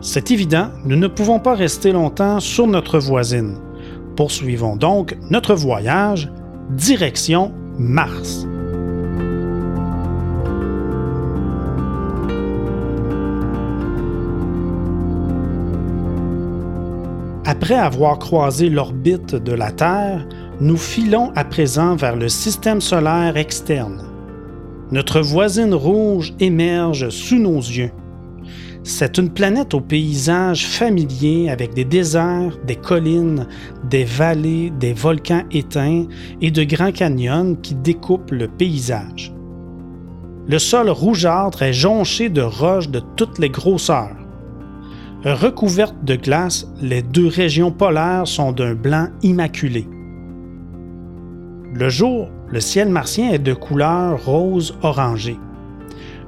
C'est 0.02 0.32
évident, 0.32 0.68
nous 0.86 0.98
ne 0.98 1.08
pouvons 1.08 1.40
pas 1.40 1.56
rester 1.56 1.94
longtemps 1.94 2.42
sur 2.42 2.68
notre 2.68 3.00
voisine. 3.00 3.58
Poursuivons 4.18 4.76
donc 4.76 5.18
notre 5.30 5.56
voyage 5.56 6.30
direction 6.72 7.54
Mars. 7.78 8.46
Après 17.46 17.76
avoir 17.76 18.20
croisé 18.20 18.70
l'orbite 18.70 19.36
de 19.36 19.54
la 19.54 19.72
Terre, 19.72 20.28
nous 20.64 20.78
filons 20.78 21.34
à 21.36 21.44
présent 21.44 21.98
vers 21.98 22.16
le 22.16 22.30
système 22.30 22.80
solaire 22.80 23.36
externe. 23.36 24.02
Notre 24.92 25.20
voisine 25.20 25.74
rouge 25.74 26.34
émerge 26.40 27.10
sous 27.10 27.38
nos 27.38 27.58
yeux. 27.58 27.92
C'est 28.82 29.18
une 29.18 29.30
planète 29.30 29.74
au 29.74 29.82
paysage 29.82 30.66
familier 30.66 31.50
avec 31.50 31.74
des 31.74 31.84
déserts, 31.84 32.58
des 32.66 32.78
collines, 32.78 33.46
des 33.90 34.06
vallées, 34.06 34.72
des 34.80 34.94
volcans 34.94 35.44
éteints 35.52 36.06
et 36.40 36.50
de 36.50 36.64
grands 36.64 36.94
canyons 36.94 37.56
qui 37.62 37.76
découpent 37.76 38.32
le 38.32 38.48
paysage. 38.48 39.34
Le 40.48 40.60
sol 40.60 40.90
rougeâtre 40.90 41.62
est 41.62 41.74
jonché 41.74 42.30
de 42.30 42.42
roches 42.42 42.90
de 42.90 43.02
toutes 43.18 43.38
les 43.38 43.50
grosseurs. 43.50 44.16
Recouvertes 45.26 46.06
de 46.06 46.16
glace, 46.16 46.68
les 46.82 47.02
deux 47.02 47.28
régions 47.28 47.72
polaires 47.72 48.28
sont 48.28 48.54
d'un 48.54 48.76
blanc 48.76 49.10
immaculé. 49.24 49.88
Le 51.76 51.90
jour, 51.90 52.30
le 52.50 52.60
ciel 52.60 52.90
martien 52.90 53.32
est 53.32 53.40
de 53.40 53.56
couleur 53.56 54.24
rose 54.24 54.78
orangée. 54.84 55.40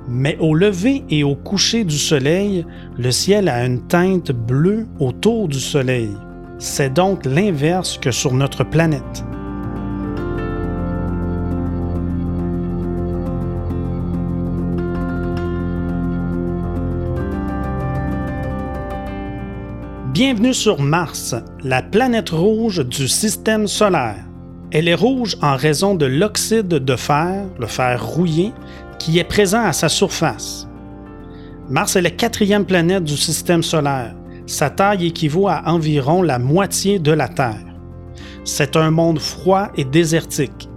Mais 0.07 0.37
au 0.39 0.55
lever 0.55 1.03
et 1.11 1.23
au 1.23 1.35
coucher 1.35 1.83
du 1.83 1.99
soleil, 1.99 2.65
le 2.97 3.11
ciel 3.11 3.47
a 3.47 3.63
une 3.63 3.85
teinte 3.85 4.31
bleue 4.31 4.87
autour 4.99 5.47
du 5.47 5.59
soleil. 5.59 6.09
C'est 6.57 6.91
donc 6.91 7.25
l'inverse 7.25 7.99
que 7.99 8.09
sur 8.09 8.33
notre 8.33 8.63
planète. 8.63 9.23
Bienvenue 20.11 20.55
sur 20.55 20.81
Mars, 20.81 21.35
la 21.63 21.83
planète 21.83 22.31
rouge 22.31 22.83
du 22.83 23.07
système 23.07 23.67
solaire. 23.67 24.25
Elle 24.71 24.87
est 24.87 24.95
rouge 24.95 25.37
en 25.41 25.55
raison 25.55 25.95
de 25.95 26.05
l'oxyde 26.05 26.67
de 26.67 26.95
fer, 26.95 27.45
le 27.59 27.67
fer 27.67 28.03
rouillé, 28.03 28.51
qui 28.99 29.19
est 29.19 29.23
présent 29.23 29.63
à 29.63 29.73
sa 29.73 29.89
surface. 29.89 30.67
Mars 31.69 31.95
est 31.95 32.01
la 32.01 32.09
quatrième 32.11 32.65
planète 32.65 33.03
du 33.03 33.17
système 33.17 33.63
solaire. 33.63 34.15
Sa 34.47 34.69
taille 34.69 35.07
équivaut 35.07 35.47
à 35.47 35.63
environ 35.65 36.21
la 36.21 36.39
moitié 36.39 36.99
de 36.99 37.11
la 37.11 37.27
Terre. 37.27 37.65
C'est 38.43 38.75
un 38.75 38.91
monde 38.91 39.19
froid 39.19 39.69
et 39.75 39.83
désertique. 39.83 40.69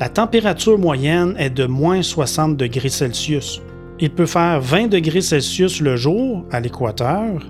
La 0.00 0.08
température 0.08 0.78
moyenne 0.78 1.34
est 1.38 1.50
de 1.50 1.66
moins 1.66 2.02
60 2.02 2.56
degrés 2.56 2.88
Celsius. 2.88 3.62
Il 4.00 4.10
peut 4.10 4.26
faire 4.26 4.60
20 4.60 4.88
degrés 4.88 5.20
Celsius 5.20 5.80
le 5.80 5.94
jour 5.94 6.44
à 6.50 6.58
l'équateur 6.58 7.40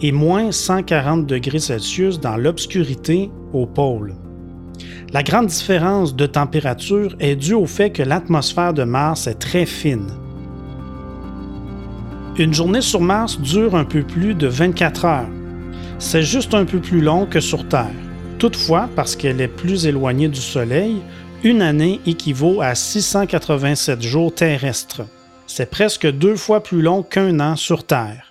et 0.00 0.10
moins 0.10 0.50
140 0.50 1.26
degrés 1.26 1.60
Celsius 1.60 2.18
dans 2.18 2.36
l'obscurité 2.36 3.30
au 3.52 3.66
pôle. 3.66 4.14
La 5.12 5.22
grande 5.22 5.46
différence 5.46 6.16
de 6.16 6.26
température 6.26 7.14
est 7.20 7.36
due 7.36 7.54
au 7.54 7.66
fait 7.66 7.90
que 7.90 8.02
l'atmosphère 8.02 8.74
de 8.74 8.84
Mars 8.84 9.26
est 9.26 9.38
très 9.38 9.66
fine. 9.66 10.10
Une 12.36 12.52
journée 12.52 12.80
sur 12.80 13.00
Mars 13.00 13.40
dure 13.40 13.76
un 13.76 13.84
peu 13.84 14.02
plus 14.02 14.34
de 14.34 14.48
24 14.48 15.04
heures. 15.04 15.28
C'est 16.00 16.24
juste 16.24 16.52
un 16.54 16.64
peu 16.64 16.80
plus 16.80 17.00
long 17.00 17.26
que 17.26 17.38
sur 17.38 17.68
Terre. 17.68 17.94
Toutefois, 18.38 18.88
parce 18.96 19.14
qu'elle 19.14 19.40
est 19.40 19.48
plus 19.48 19.86
éloignée 19.86 20.28
du 20.28 20.40
Soleil, 20.40 21.00
une 21.44 21.62
année 21.62 22.00
équivaut 22.06 22.60
à 22.60 22.74
687 22.74 24.02
jours 24.02 24.34
terrestres. 24.34 25.02
C'est 25.46 25.70
presque 25.70 26.10
deux 26.10 26.36
fois 26.36 26.62
plus 26.62 26.82
long 26.82 27.02
qu'un 27.02 27.38
an 27.38 27.54
sur 27.54 27.84
Terre. 27.84 28.23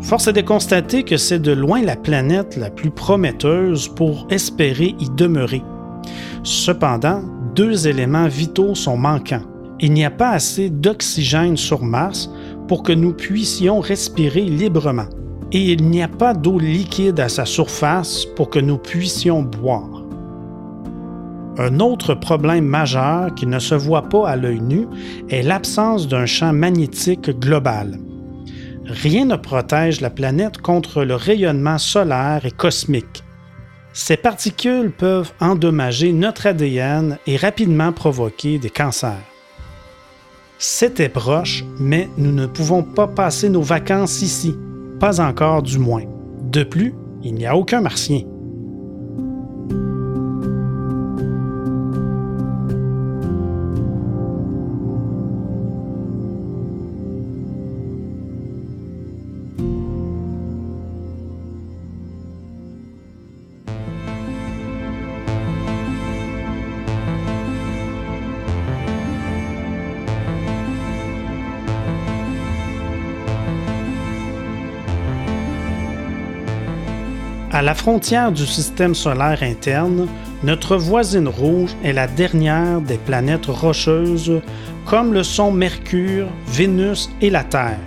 Force 0.00 0.28
est 0.28 0.32
de 0.32 0.40
constater 0.42 1.02
que 1.02 1.16
c'est 1.16 1.40
de 1.40 1.52
loin 1.52 1.82
la 1.82 1.96
planète 1.96 2.56
la 2.56 2.70
plus 2.70 2.90
prometteuse 2.90 3.88
pour 3.88 4.26
espérer 4.30 4.94
y 5.00 5.10
demeurer. 5.10 5.62
Cependant, 6.44 7.22
deux 7.56 7.88
éléments 7.88 8.28
vitaux 8.28 8.76
sont 8.76 8.96
manquants. 8.96 9.42
Il 9.80 9.92
n'y 9.92 10.04
a 10.04 10.10
pas 10.10 10.30
assez 10.30 10.70
d'oxygène 10.70 11.56
sur 11.56 11.82
Mars 11.82 12.30
pour 12.68 12.84
que 12.84 12.92
nous 12.92 13.12
puissions 13.12 13.80
respirer 13.80 14.42
librement. 14.42 15.08
Et 15.50 15.72
il 15.72 15.84
n'y 15.84 16.02
a 16.02 16.08
pas 16.08 16.32
d'eau 16.32 16.58
liquide 16.58 17.18
à 17.18 17.28
sa 17.28 17.44
surface 17.44 18.24
pour 18.36 18.50
que 18.50 18.58
nous 18.58 18.78
puissions 18.78 19.42
boire. 19.42 20.04
Un 21.58 21.80
autre 21.80 22.14
problème 22.14 22.66
majeur 22.66 23.34
qui 23.34 23.46
ne 23.46 23.58
se 23.58 23.74
voit 23.74 24.08
pas 24.08 24.28
à 24.28 24.36
l'œil 24.36 24.60
nu 24.60 24.86
est 25.28 25.42
l'absence 25.42 26.06
d'un 26.06 26.26
champ 26.26 26.52
magnétique 26.52 27.30
global 27.40 27.98
rien 28.88 29.26
ne 29.26 29.36
protège 29.36 30.00
la 30.00 30.10
planète 30.10 30.58
contre 30.58 31.04
le 31.04 31.14
rayonnement 31.14 31.78
solaire 31.78 32.44
et 32.44 32.50
cosmique. 32.50 33.22
Ces 33.92 34.16
particules 34.16 34.92
peuvent 34.92 35.32
endommager 35.40 36.12
notre 36.12 36.46
ADN 36.46 37.18
et 37.26 37.36
rapidement 37.36 37.92
provoquer 37.92 38.58
des 38.58 38.70
cancers. 38.70 39.16
C'était 40.58 41.08
proche, 41.08 41.64
mais 41.78 42.08
nous 42.16 42.32
ne 42.32 42.46
pouvons 42.46 42.82
pas 42.82 43.06
passer 43.06 43.48
nos 43.48 43.62
vacances 43.62 44.22
ici, 44.22 44.54
pas 44.98 45.20
encore 45.20 45.62
du 45.62 45.78
moins. 45.78 46.04
De 46.42 46.64
plus, 46.64 46.94
il 47.22 47.34
n'y 47.34 47.46
a 47.46 47.56
aucun 47.56 47.80
martien. 47.80 48.22
À 77.58 77.62
la 77.62 77.74
frontière 77.74 78.30
du 78.30 78.46
système 78.46 78.94
solaire 78.94 79.42
interne, 79.42 80.06
notre 80.44 80.76
voisine 80.76 81.26
rouge 81.26 81.74
est 81.82 81.92
la 81.92 82.06
dernière 82.06 82.80
des 82.80 82.98
planètes 82.98 83.46
rocheuses 83.46 84.40
comme 84.86 85.12
le 85.12 85.24
sont 85.24 85.50
Mercure, 85.50 86.28
Vénus 86.46 87.10
et 87.20 87.30
la 87.30 87.42
Terre. 87.42 87.80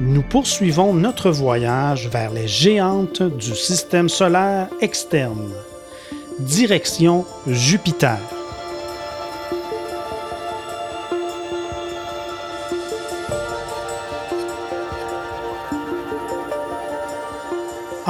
Nous 0.00 0.22
poursuivons 0.22 0.94
notre 0.94 1.30
voyage 1.30 2.08
vers 2.08 2.32
les 2.32 2.48
géantes 2.48 3.22
du 3.22 3.54
système 3.54 4.08
solaire 4.08 4.66
externe. 4.80 5.52
Direction 6.40 7.24
Jupiter. 7.46 8.18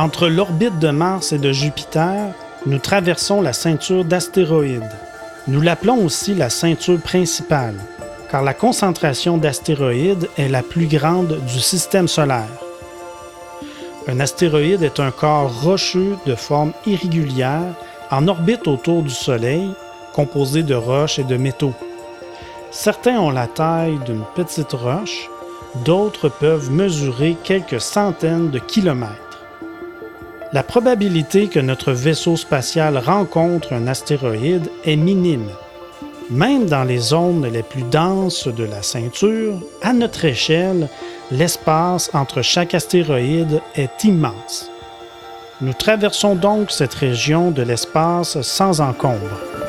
Entre 0.02 0.26
l'orbite 0.26 0.80
de 0.80 0.90
Mars 0.90 1.30
et 1.30 1.38
de 1.38 1.52
Jupiter, 1.52 2.34
nous 2.66 2.80
traversons 2.80 3.40
la 3.40 3.52
ceinture 3.52 4.04
d'astéroïdes. 4.04 4.90
Nous 5.46 5.60
l'appelons 5.60 6.04
aussi 6.04 6.34
la 6.34 6.50
ceinture 6.50 7.00
principale, 7.00 7.76
car 8.28 8.42
la 8.42 8.52
concentration 8.52 9.38
d'astéroïdes 9.38 10.28
est 10.36 10.48
la 10.48 10.64
plus 10.64 10.86
grande 10.86 11.38
du 11.46 11.60
système 11.60 12.08
solaire. 12.08 12.50
Un 14.08 14.18
astéroïde 14.18 14.82
est 14.82 14.98
un 14.98 15.12
corps 15.12 15.62
rocheux 15.62 16.16
de 16.26 16.34
forme 16.34 16.72
irrégulière 16.84 17.72
en 18.10 18.26
orbite 18.26 18.66
autour 18.66 19.04
du 19.04 19.10
Soleil, 19.10 19.70
composé 20.12 20.64
de 20.64 20.74
roches 20.74 21.20
et 21.20 21.24
de 21.24 21.36
métaux. 21.36 21.74
Certains 22.72 23.20
ont 23.20 23.30
la 23.30 23.46
taille 23.46 24.00
d'une 24.04 24.24
petite 24.34 24.72
roche, 24.72 25.30
d'autres 25.84 26.28
peuvent 26.28 26.72
mesurer 26.72 27.36
quelques 27.44 27.80
centaines 27.80 28.50
de 28.50 28.58
kilomètres. 28.58 29.31
La 30.52 30.62
probabilité 30.62 31.48
que 31.48 31.60
notre 31.60 31.92
vaisseau 31.92 32.36
spatial 32.36 32.98
rencontre 32.98 33.72
un 33.72 33.86
astéroïde 33.86 34.68
est 34.84 34.96
minime. 34.96 35.48
Même 36.28 36.66
dans 36.66 36.84
les 36.84 36.98
zones 36.98 37.46
les 37.46 37.62
plus 37.62 37.84
denses 37.84 38.48
de 38.48 38.64
la 38.64 38.82
ceinture, 38.82 39.54
à 39.80 39.94
notre 39.94 40.26
échelle, 40.26 40.90
l'espace 41.30 42.10
entre 42.12 42.42
chaque 42.42 42.74
astéroïde 42.74 43.62
est 43.76 44.04
immense. 44.04 44.70
Nous 45.62 45.72
traversons 45.72 46.34
donc 46.34 46.70
cette 46.70 46.94
région 46.94 47.50
de 47.50 47.62
l'espace 47.62 48.42
sans 48.42 48.82
encombre. 48.82 49.61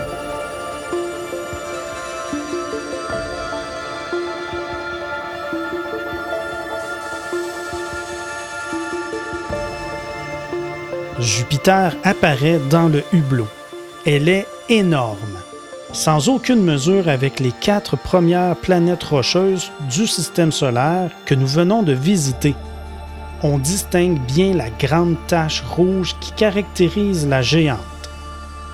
Jupiter 11.63 11.96
apparaît 12.03 12.60
dans 12.70 12.89
le 12.89 13.03
hublot. 13.13 13.48
Elle 14.05 14.27
est 14.27 14.46
énorme, 14.67 15.38
sans 15.93 16.27
aucune 16.27 16.62
mesure 16.62 17.08
avec 17.08 17.39
les 17.39 17.53
quatre 17.53 17.95
premières 17.95 18.58
planètes 18.58 19.06
rocheuses 19.06 19.71
du 19.89 20.06
système 20.06 20.52
solaire 20.52 21.10
que 21.26 21.36
nous 21.36 21.47
venons 21.47 21.82
de 21.82 21.93
visiter. 21.93 22.54
On 23.43 23.60
distingue 23.60 24.19
bien 24.28 24.54
la 24.54 24.69
grande 24.71 25.15
tache 25.28 25.62
rouge 25.62 26.17
qui 26.19 26.34
caractérise 26.34 27.26
la 27.26 27.41
géante. 27.41 27.80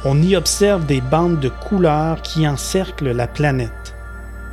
On 0.04 0.20
y 0.24 0.36
observe 0.36 0.88
des 0.88 1.02
bandes 1.02 1.40
de 1.40 1.50
couleurs 1.50 2.24
qui 2.24 2.48
encerclent 2.48 3.12
la 3.12 3.28
planète. 3.28 3.94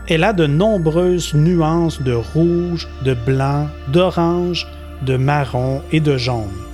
Elle 0.09 0.25
a 0.25 0.35
de 0.35 0.47
nombreuses 0.47 1.33
nuances 1.33 2.03
de 2.03 2.13
rouge, 2.13 2.87
de 3.03 3.15
blanc, 3.15 3.69
d'orange, 3.89 4.67
de 5.01 5.17
marron 5.17 5.81
et 5.91 6.01
de 6.01 6.19
jaune. 6.19 6.66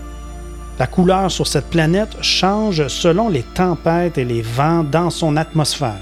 La 0.79 0.87
couleur 0.87 1.31
sur 1.31 1.47
cette 1.47 1.69
planète 1.69 2.17
change 2.23 2.89
selon 2.89 3.29
les 3.29 3.43
tempêtes 3.43 4.17
et 4.17 4.25
les 4.25 4.43
vents 4.43 4.83
dans 4.83 5.11
son 5.11 5.37
atmosphère. 5.37 6.01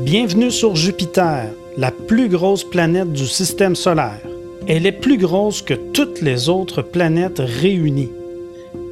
Bienvenue 0.00 0.50
sur 0.50 0.76
Jupiter, 0.76 1.46
la 1.76 1.92
plus 1.92 2.28
grosse 2.28 2.64
planète 2.64 3.12
du 3.12 3.26
système 3.26 3.76
solaire. 3.76 4.29
Elle 4.72 4.86
est 4.86 4.92
plus 4.92 5.18
grosse 5.18 5.62
que 5.62 5.74
toutes 5.74 6.20
les 6.20 6.48
autres 6.48 6.80
planètes 6.80 7.42
réunies. 7.44 8.12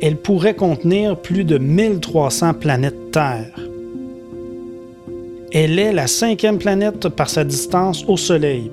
Elle 0.02 0.16
pourrait 0.16 0.56
contenir 0.56 1.16
plus 1.16 1.44
de 1.44 1.56
1300 1.56 2.54
planètes 2.54 3.12
Terre. 3.12 3.54
Elle 5.52 5.78
est 5.78 5.92
la 5.92 6.08
cinquième 6.08 6.58
planète 6.58 7.08
par 7.10 7.30
sa 7.30 7.44
distance 7.44 8.04
au 8.08 8.16
Soleil. 8.16 8.72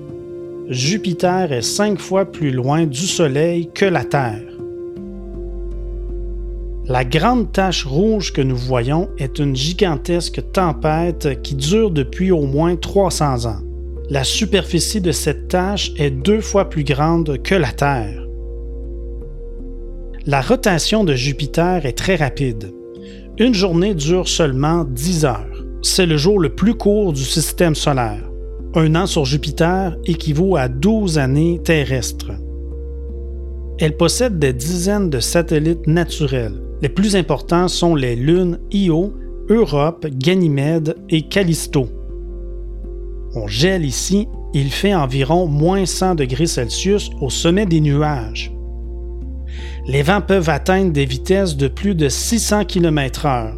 Jupiter 0.67 1.51
est 1.51 1.61
cinq 1.61 1.99
fois 1.99 2.25
plus 2.25 2.49
loin 2.49 2.87
du 2.87 3.05
Soleil 3.05 3.69
que 3.71 3.85
la 3.85 4.03
Terre. 4.03 4.41
La 6.87 7.05
grande 7.05 7.51
tache 7.51 7.85
rouge 7.85 8.33
que 8.33 8.41
nous 8.41 8.57
voyons 8.57 9.09
est 9.19 9.37
une 9.37 9.55
gigantesque 9.55 10.41
tempête 10.53 11.39
qui 11.43 11.53
dure 11.53 11.91
depuis 11.91 12.31
au 12.31 12.47
moins 12.47 12.75
300 12.75 13.45
ans 13.45 13.64
la 14.09 14.23
superficie 14.23 15.01
de 15.01 15.11
cette 15.11 15.47
tache 15.47 15.91
est 15.97 16.11
deux 16.11 16.41
fois 16.41 16.69
plus 16.69 16.83
grande 16.83 17.41
que 17.41 17.55
la 17.55 17.71
Terre. 17.71 18.27
La 20.27 20.41
rotation 20.41 21.03
de 21.03 21.13
Jupiter 21.13 21.85
est 21.85 21.97
très 21.97 22.15
rapide. 22.15 22.71
Une 23.37 23.53
journée 23.53 23.95
dure 23.95 24.27
seulement 24.27 24.83
10 24.83 25.25
heures. 25.25 25.65
C'est 25.81 26.05
le 26.05 26.17
jour 26.17 26.39
le 26.39 26.53
plus 26.53 26.75
court 26.75 27.13
du 27.13 27.23
système 27.23 27.75
solaire. 27.75 28.29
Un 28.75 28.95
an 28.95 29.07
sur 29.07 29.25
Jupiter 29.25 29.95
équivaut 30.05 30.55
à 30.55 30.67
12 30.67 31.17
années 31.17 31.59
terrestres. 31.63 32.31
Elle 33.79 33.97
possède 33.97 34.39
des 34.39 34.53
dizaines 34.53 35.09
de 35.09 35.19
satellites 35.19 35.87
naturels. 35.87 36.61
Les 36.81 36.89
plus 36.89 37.15
importants 37.15 37.67
sont 37.67 37.95
les 37.95 38.15
lunes 38.15 38.59
Io, 38.71 39.13
Europe, 39.49 40.05
Ganymède 40.07 40.95
et 41.09 41.23
Callisto. 41.23 41.89
On 43.35 43.47
gèle 43.47 43.85
ici, 43.85 44.29
il 44.53 44.71
fait 44.71 44.95
environ 44.95 45.47
moins 45.47 45.85
100 45.85 46.15
degrés 46.15 46.47
Celsius 46.47 47.09
au 47.19 47.29
sommet 47.29 47.65
des 47.65 47.81
nuages. 47.81 48.53
Les 49.87 50.03
vents 50.03 50.21
peuvent 50.21 50.49
atteindre 50.49 50.91
des 50.91 51.05
vitesses 51.05 51.57
de 51.57 51.67
plus 51.67 51.95
de 51.95 52.07
600 52.07 52.63
km/h. 52.65 53.53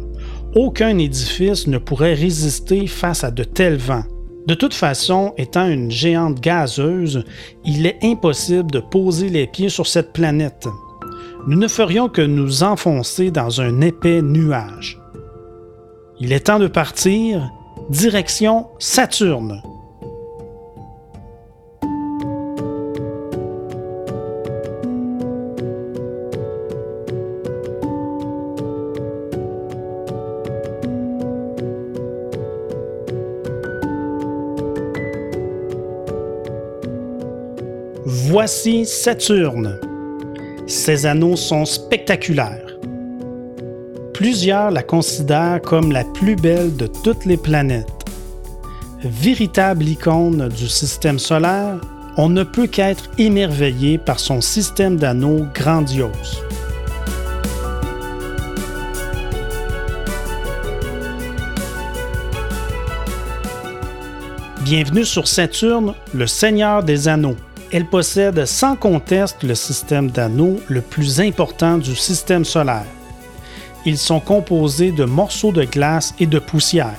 Aucun 0.56 0.98
édifice 0.98 1.68
ne 1.68 1.78
pourrait 1.78 2.14
résister 2.14 2.86
face 2.86 3.22
à 3.22 3.30
de 3.30 3.44
tels 3.44 3.76
vents. 3.76 4.04
De 4.46 4.54
toute 4.54 4.74
façon, 4.74 5.32
étant 5.36 5.68
une 5.68 5.90
géante 5.90 6.40
gazeuse, 6.40 7.24
il 7.64 7.86
est 7.86 7.98
impossible 8.02 8.70
de 8.70 8.80
poser 8.80 9.28
les 9.28 9.46
pieds 9.46 9.68
sur 9.68 9.86
cette 9.86 10.12
planète. 10.12 10.66
Nous 11.46 11.56
ne 11.56 11.68
ferions 11.68 12.08
que 12.08 12.22
nous 12.22 12.62
enfoncer 12.62 13.30
dans 13.30 13.60
un 13.60 13.80
épais 13.80 14.22
nuage. 14.22 14.98
Il 16.18 16.32
est 16.32 16.46
temps 16.46 16.58
de 16.58 16.66
partir, 16.66 17.48
direction 17.88 18.66
Saturne. 18.78 19.62
Voici 38.04 38.84
Saturne. 38.84 39.80
Ses 40.66 41.06
anneaux 41.06 41.36
sont 41.36 41.64
spectaculaires. 41.64 42.67
Plusieurs 44.18 44.72
la 44.72 44.82
considèrent 44.82 45.62
comme 45.62 45.92
la 45.92 46.02
plus 46.02 46.34
belle 46.34 46.74
de 46.74 46.88
toutes 46.88 47.24
les 47.24 47.36
planètes. 47.36 48.04
Véritable 49.00 49.84
icône 49.84 50.48
du 50.48 50.66
système 50.66 51.20
solaire, 51.20 51.76
on 52.16 52.28
ne 52.28 52.42
peut 52.42 52.66
qu'être 52.66 53.10
émerveillé 53.16 53.96
par 53.96 54.18
son 54.18 54.40
système 54.40 54.96
d'anneaux 54.96 55.46
grandiose. 55.54 56.42
Bienvenue 64.62 65.04
sur 65.04 65.28
Saturne, 65.28 65.94
le 66.12 66.26
Seigneur 66.26 66.82
des 66.82 67.06
Anneaux. 67.06 67.36
Elle 67.70 67.86
possède 67.86 68.46
sans 68.46 68.74
conteste 68.74 69.44
le 69.44 69.54
système 69.54 70.10
d'anneaux 70.10 70.58
le 70.66 70.80
plus 70.80 71.20
important 71.20 71.78
du 71.78 71.94
système 71.94 72.44
solaire. 72.44 72.97
Ils 73.84 73.98
sont 73.98 74.20
composés 74.20 74.92
de 74.92 75.04
morceaux 75.04 75.52
de 75.52 75.64
glace 75.64 76.14
et 76.18 76.26
de 76.26 76.38
poussière. 76.38 76.98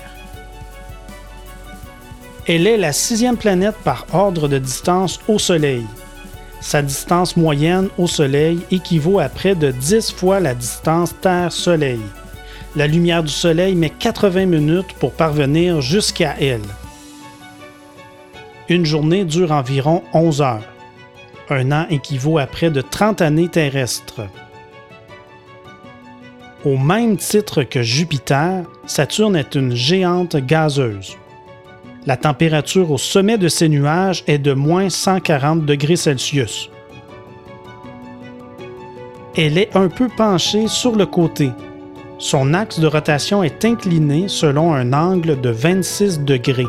Elle 2.48 2.66
est 2.66 2.78
la 2.78 2.94
sixième 2.94 3.38
planète 3.38 3.76
par 3.84 4.08
ordre 4.12 4.48
de 4.48 4.58
distance 4.58 5.20
au 5.28 5.38
Soleil. 5.38 5.86
Sa 6.62 6.82
distance 6.82 7.38
moyenne 7.38 7.90
au 7.98 8.08
Soleil 8.08 8.60
équivaut 8.72 9.20
à 9.20 9.30
près 9.30 9.56
de 9.56 9.72
10 9.72 10.12
fois 10.14 10.40
la 10.40 10.56
distance 10.56 11.14
Terre-Soleil. 11.22 12.02
La 12.76 12.88
lumière 12.88 13.24
du 13.24 13.32
Soleil 13.32 13.76
met 13.76 13.90
80 13.90 14.46
minutes 14.46 14.94
pour 15.00 15.14
parvenir 15.14 15.82
jusqu'à 15.82 16.36
elle. 16.40 16.62
Une 18.68 18.86
journée 18.86 19.26
dure 19.26 19.52
environ 19.52 20.04
11 20.14 20.42
heures. 20.42 20.68
Un 21.50 21.72
an 21.72 21.86
équivaut 21.90 22.38
à 22.38 22.46
près 22.46 22.70
de 22.70 22.82
30 22.82 23.22
années 23.22 23.48
terrestres. 23.48 24.22
Au 26.66 26.78
même 26.78 27.16
titre 27.16 27.64
que 27.64 27.82
Jupiter, 27.82 28.66
Saturne 28.86 29.38
est 29.38 29.56
une 29.56 29.76
géante 29.76 30.36
gazeuse. 30.36 31.16
La 32.06 32.18
température 32.18 32.92
au 32.92 32.98
sommet 32.98 33.38
de 33.38 33.48
ces 33.48 33.70
nuages 33.70 34.26
est 34.28 34.40
de 34.40 34.52
moins 34.52 34.90
140 34.90 35.66
degrés 35.66 35.96
Celsius. 35.96 36.70
Elle 39.38 39.58
est 39.58 39.74
un 39.74 39.88
peu 39.88 40.10
penchée 40.18 40.68
sur 40.68 40.98
le 40.98 41.06
côté. 41.06 41.50
Son 42.18 42.54
axe 42.54 42.82
de 42.82 42.88
rotation 42.88 43.42
est 43.42 43.64
incliné 43.64 44.28
selon 44.28 44.74
un 44.74 44.92
angle 44.92 45.40
de 45.40 45.50
26 45.50 46.26
degrés. 46.26 46.68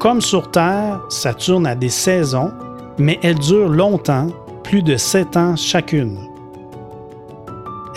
Comme 0.00 0.20
sur 0.20 0.50
Terre, 0.50 1.02
Saturne 1.08 1.68
a 1.68 1.76
des 1.76 1.88
saisons, 1.88 2.50
mais 2.98 3.20
elles 3.22 3.38
durent 3.38 3.68
longtemps, 3.68 4.26
plus 4.64 4.82
de 4.82 4.96
7 4.96 5.36
ans 5.36 5.54
chacune. 5.54 6.27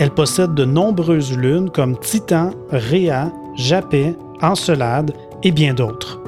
Elle 0.01 0.09
possède 0.09 0.55
de 0.55 0.65
nombreuses 0.65 1.37
lunes 1.37 1.69
comme 1.69 1.95
Titan, 1.95 2.55
Rhea, 2.71 3.31
Japet, 3.55 4.15
Encelade 4.41 5.13
et 5.43 5.51
bien 5.51 5.75
d'autres. 5.75 6.19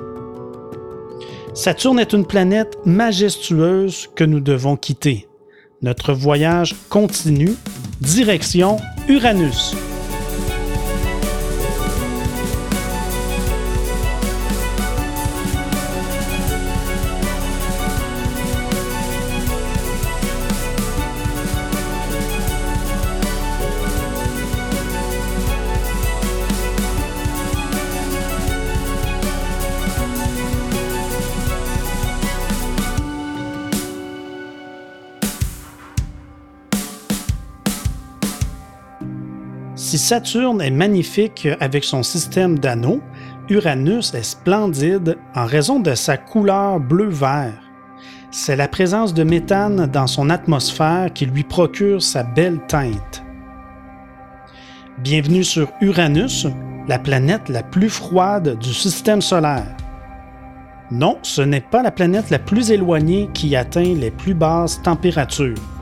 Saturne 1.55 1.97
est 1.97 2.13
une 2.13 2.27
planète 2.27 2.77
majestueuse 2.85 4.11
que 4.15 4.25
nous 4.25 4.41
devons 4.41 4.75
quitter. 4.75 5.27
Notre 5.81 6.13
voyage 6.13 6.75
continue, 6.89 7.55
direction 7.99 8.77
Uranus. 9.09 9.75
Saturne 40.03 40.61
est 40.61 40.69
magnifique 40.69 41.47
avec 41.61 41.85
son 41.85 42.03
système 42.03 42.59
d'anneaux, 42.59 42.99
Uranus 43.47 44.13
est 44.13 44.23
splendide 44.23 45.17
en 45.33 45.45
raison 45.45 45.79
de 45.79 45.95
sa 45.95 46.17
couleur 46.17 46.81
bleu-vert. 46.81 47.53
C'est 48.29 48.57
la 48.57 48.67
présence 48.67 49.13
de 49.13 49.23
méthane 49.23 49.85
dans 49.85 50.07
son 50.07 50.29
atmosphère 50.29 51.13
qui 51.13 51.25
lui 51.25 51.43
procure 51.43 52.01
sa 52.01 52.23
belle 52.23 52.59
teinte. 52.67 53.23
Bienvenue 54.97 55.45
sur 55.45 55.71
Uranus, 55.79 56.47
la 56.89 56.99
planète 56.99 57.47
la 57.47 57.63
plus 57.63 57.89
froide 57.89 58.59
du 58.59 58.73
système 58.73 59.21
solaire. 59.21 59.77
Non, 60.91 61.17
ce 61.21 61.41
n'est 61.41 61.61
pas 61.61 61.81
la 61.81 61.91
planète 61.91 62.29
la 62.29 62.39
plus 62.39 62.71
éloignée 62.71 63.29
qui 63.33 63.55
atteint 63.55 63.93
les 63.95 64.11
plus 64.11 64.33
basses 64.33 64.81
températures 64.81 65.72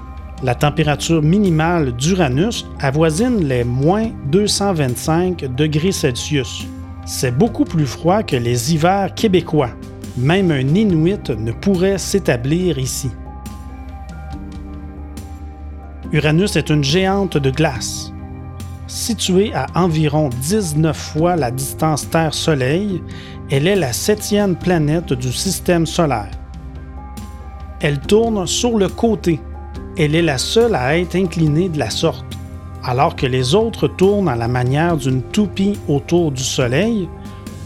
la 0.43 0.55
température 0.55 1.21
minimale 1.21 1.91
d'Uranus 1.95 2.65
avoisine 2.79 3.47
les 3.47 3.63
moins 3.63 4.09
225 4.31 5.55
degrés 5.55 5.91
Celsius. 5.91 6.65
C'est 7.05 7.37
beaucoup 7.37 7.65
plus 7.65 7.85
froid 7.85 8.23
que 8.23 8.35
les 8.35 8.73
hivers 8.73 9.13
québécois. 9.13 9.69
Même 10.17 10.51
un 10.51 10.75
Inuit 10.75 11.29
ne 11.29 11.51
pourrait 11.51 11.97
s'établir 11.97 12.79
ici. 12.79 13.11
Uranus 16.11 16.55
est 16.55 16.69
une 16.69 16.83
géante 16.83 17.37
de 17.37 17.51
glace. 17.51 18.11
Située 18.87 19.53
à 19.53 19.67
environ 19.75 20.29
19 20.41 20.97
fois 20.97 21.35
la 21.37 21.51
distance 21.51 22.09
Terre-Soleil, 22.09 23.01
elle 23.49 23.67
est 23.67 23.75
la 23.75 23.93
septième 23.93 24.55
planète 24.55 25.13
du 25.13 25.31
système 25.31 25.85
solaire. 25.85 26.31
Elle 27.79 27.99
tourne 27.99 28.45
sur 28.47 28.77
le 28.77 28.89
côté 28.89 29.39
elle 29.97 30.15
est 30.15 30.21
la 30.21 30.37
seule 30.37 30.75
à 30.75 30.97
être 30.97 31.15
inclinée 31.15 31.69
de 31.69 31.79
la 31.79 31.89
sorte. 31.89 32.25
Alors 32.83 33.15
que 33.15 33.25
les 33.25 33.53
autres 33.53 33.87
tournent 33.87 34.29
à 34.29 34.35
la 34.35 34.47
manière 34.47 34.97
d'une 34.97 35.21
toupie 35.21 35.77
autour 35.87 36.31
du 36.31 36.43
Soleil, 36.43 37.07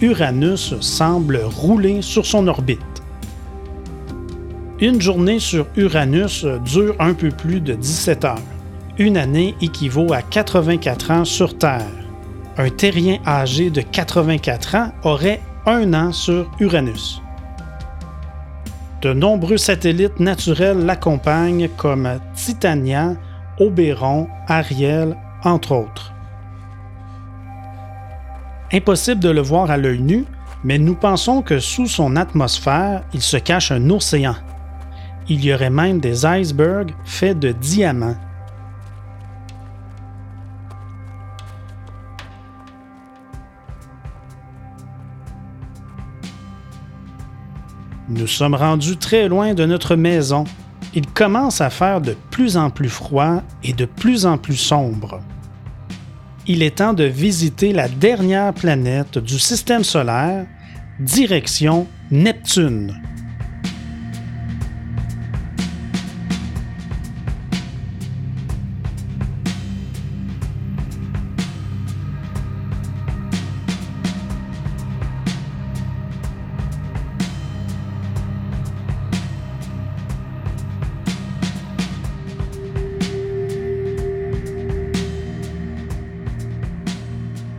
Uranus 0.01 0.79
semble 0.81 1.39
rouler 1.43 2.01
sur 2.01 2.25
son 2.25 2.47
orbite. 2.47 2.79
Une 4.81 5.01
journée 5.01 5.39
sur 5.39 5.67
Uranus 5.77 6.45
dure 6.65 6.95
un 6.99 7.13
peu 7.13 7.29
plus 7.29 7.61
de 7.61 7.73
17 7.73 8.25
heures. 8.25 8.41
Une 8.97 9.15
année 9.15 9.55
équivaut 9.61 10.11
à 10.11 10.21
84 10.21 11.11
ans 11.11 11.25
sur 11.25 11.57
Terre. 11.57 11.87
Un 12.57 12.69
terrien 12.69 13.19
âgé 13.25 13.69
de 13.69 13.81
84 13.81 14.75
ans 14.75 14.91
aurait 15.03 15.41
un 15.65 15.93
an 15.93 16.11
sur 16.11 16.49
Uranus. 16.59 17.21
De 19.05 19.13
nombreux 19.13 19.57
satellites 19.57 20.19
naturels 20.19 20.83
l'accompagnent 20.83 21.69
comme 21.77 22.09
Titania, 22.33 23.13
Oberon, 23.59 24.27
Ariel, 24.47 25.15
entre 25.43 25.73
autres. 25.73 26.11
Impossible 28.73 29.19
de 29.19 29.29
le 29.29 29.41
voir 29.41 29.69
à 29.69 29.77
l'œil 29.77 30.01
nu, 30.01 30.25
mais 30.63 30.79
nous 30.79 30.95
pensons 30.95 31.43
que 31.43 31.59
sous 31.59 31.85
son 31.85 32.15
atmosphère, 32.15 33.03
il 33.13 33.21
se 33.21 33.37
cache 33.37 33.71
un 33.71 33.91
océan. 33.91 34.37
Il 35.29 35.45
y 35.45 35.53
aurait 35.53 35.69
même 35.69 35.99
des 35.99 36.25
icebergs 36.25 36.95
faits 37.03 37.37
de 37.37 37.51
diamants. 37.51 38.17
Nous 48.25 48.31
sommes 48.31 48.55
rendus 48.55 48.97
très 48.97 49.27
loin 49.27 49.53
de 49.53 49.67
notre 49.67 49.95
maison. 49.95 50.45
Il 50.95 51.05
commence 51.05 51.61
à 51.61 51.69
faire 51.69 52.01
de 52.01 52.15
plus 52.31 52.57
en 52.57 52.71
plus 52.71 52.89
froid 52.89 53.43
et 53.63 53.71
de 53.71 53.85
plus 53.85 54.25
en 54.25 54.39
plus 54.39 54.55
sombre. 54.55 55.21
Il 56.47 56.63
est 56.63 56.77
temps 56.77 56.93
de 56.93 57.03
visiter 57.03 57.71
la 57.71 57.87
dernière 57.87 58.51
planète 58.51 59.19
du 59.19 59.37
système 59.37 59.83
solaire, 59.83 60.47
direction 60.99 61.85
Neptune. 62.09 62.99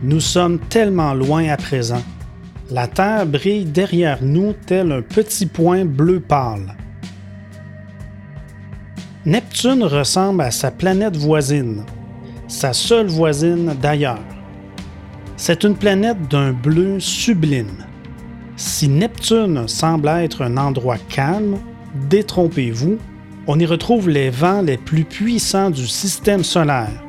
Nous 0.03 0.19
sommes 0.19 0.59
tellement 0.59 1.15
loin 1.15 1.49
à 1.49 1.57
présent. 1.57 2.03
La 2.69 2.87
Terre 2.87 3.25
brille 3.25 3.65
derrière 3.65 4.19
nous 4.21 4.53
tel 4.53 4.91
un 4.91 5.01
petit 5.01 5.47
point 5.47 5.85
bleu 5.85 6.19
pâle. 6.19 6.75
Neptune 9.25 9.83
ressemble 9.83 10.41
à 10.41 10.51
sa 10.51 10.69
planète 10.69 11.17
voisine, 11.17 11.83
sa 12.47 12.73
seule 12.73 13.07
voisine 13.07 13.75
d'ailleurs. 13.81 14.19
C'est 15.35 15.63
une 15.63 15.75
planète 15.75 16.27
d'un 16.29 16.53
bleu 16.53 16.99
sublime. 16.99 17.83
Si 18.55 18.87
Neptune 18.87 19.67
semble 19.67 20.09
être 20.09 20.43
un 20.43 20.57
endroit 20.57 20.97
calme, 21.09 21.57
détrompez-vous, 22.09 22.99
on 23.47 23.59
y 23.59 23.65
retrouve 23.65 24.09
les 24.09 24.29
vents 24.29 24.61
les 24.61 24.77
plus 24.77 25.05
puissants 25.05 25.71
du 25.71 25.87
système 25.87 26.43
solaire. 26.43 27.06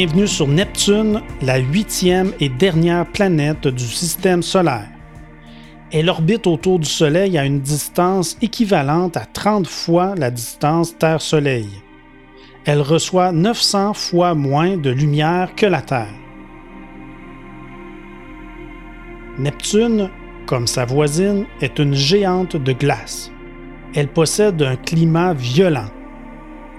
Bienvenue 0.00 0.28
sur 0.28 0.46
Neptune, 0.46 1.22
la 1.42 1.58
huitième 1.58 2.32
et 2.38 2.48
dernière 2.48 3.04
planète 3.04 3.66
du 3.66 3.82
système 3.82 4.44
solaire. 4.44 4.86
Elle 5.90 6.08
orbite 6.08 6.46
autour 6.46 6.78
du 6.78 6.88
Soleil 6.88 7.36
à 7.36 7.44
une 7.44 7.58
distance 7.58 8.38
équivalente 8.40 9.16
à 9.16 9.24
30 9.26 9.66
fois 9.66 10.14
la 10.14 10.30
distance 10.30 10.96
Terre-Soleil. 10.96 11.68
Elle 12.64 12.80
reçoit 12.80 13.32
900 13.32 13.94
fois 13.94 14.36
moins 14.36 14.76
de 14.76 14.90
lumière 14.90 15.56
que 15.56 15.66
la 15.66 15.82
Terre. 15.82 16.14
Neptune, 19.36 20.10
comme 20.46 20.68
sa 20.68 20.84
voisine, 20.84 21.44
est 21.60 21.80
une 21.80 21.94
géante 21.94 22.54
de 22.54 22.72
glace. 22.72 23.32
Elle 23.96 24.06
possède 24.06 24.62
un 24.62 24.76
climat 24.76 25.34
violent. 25.34 25.90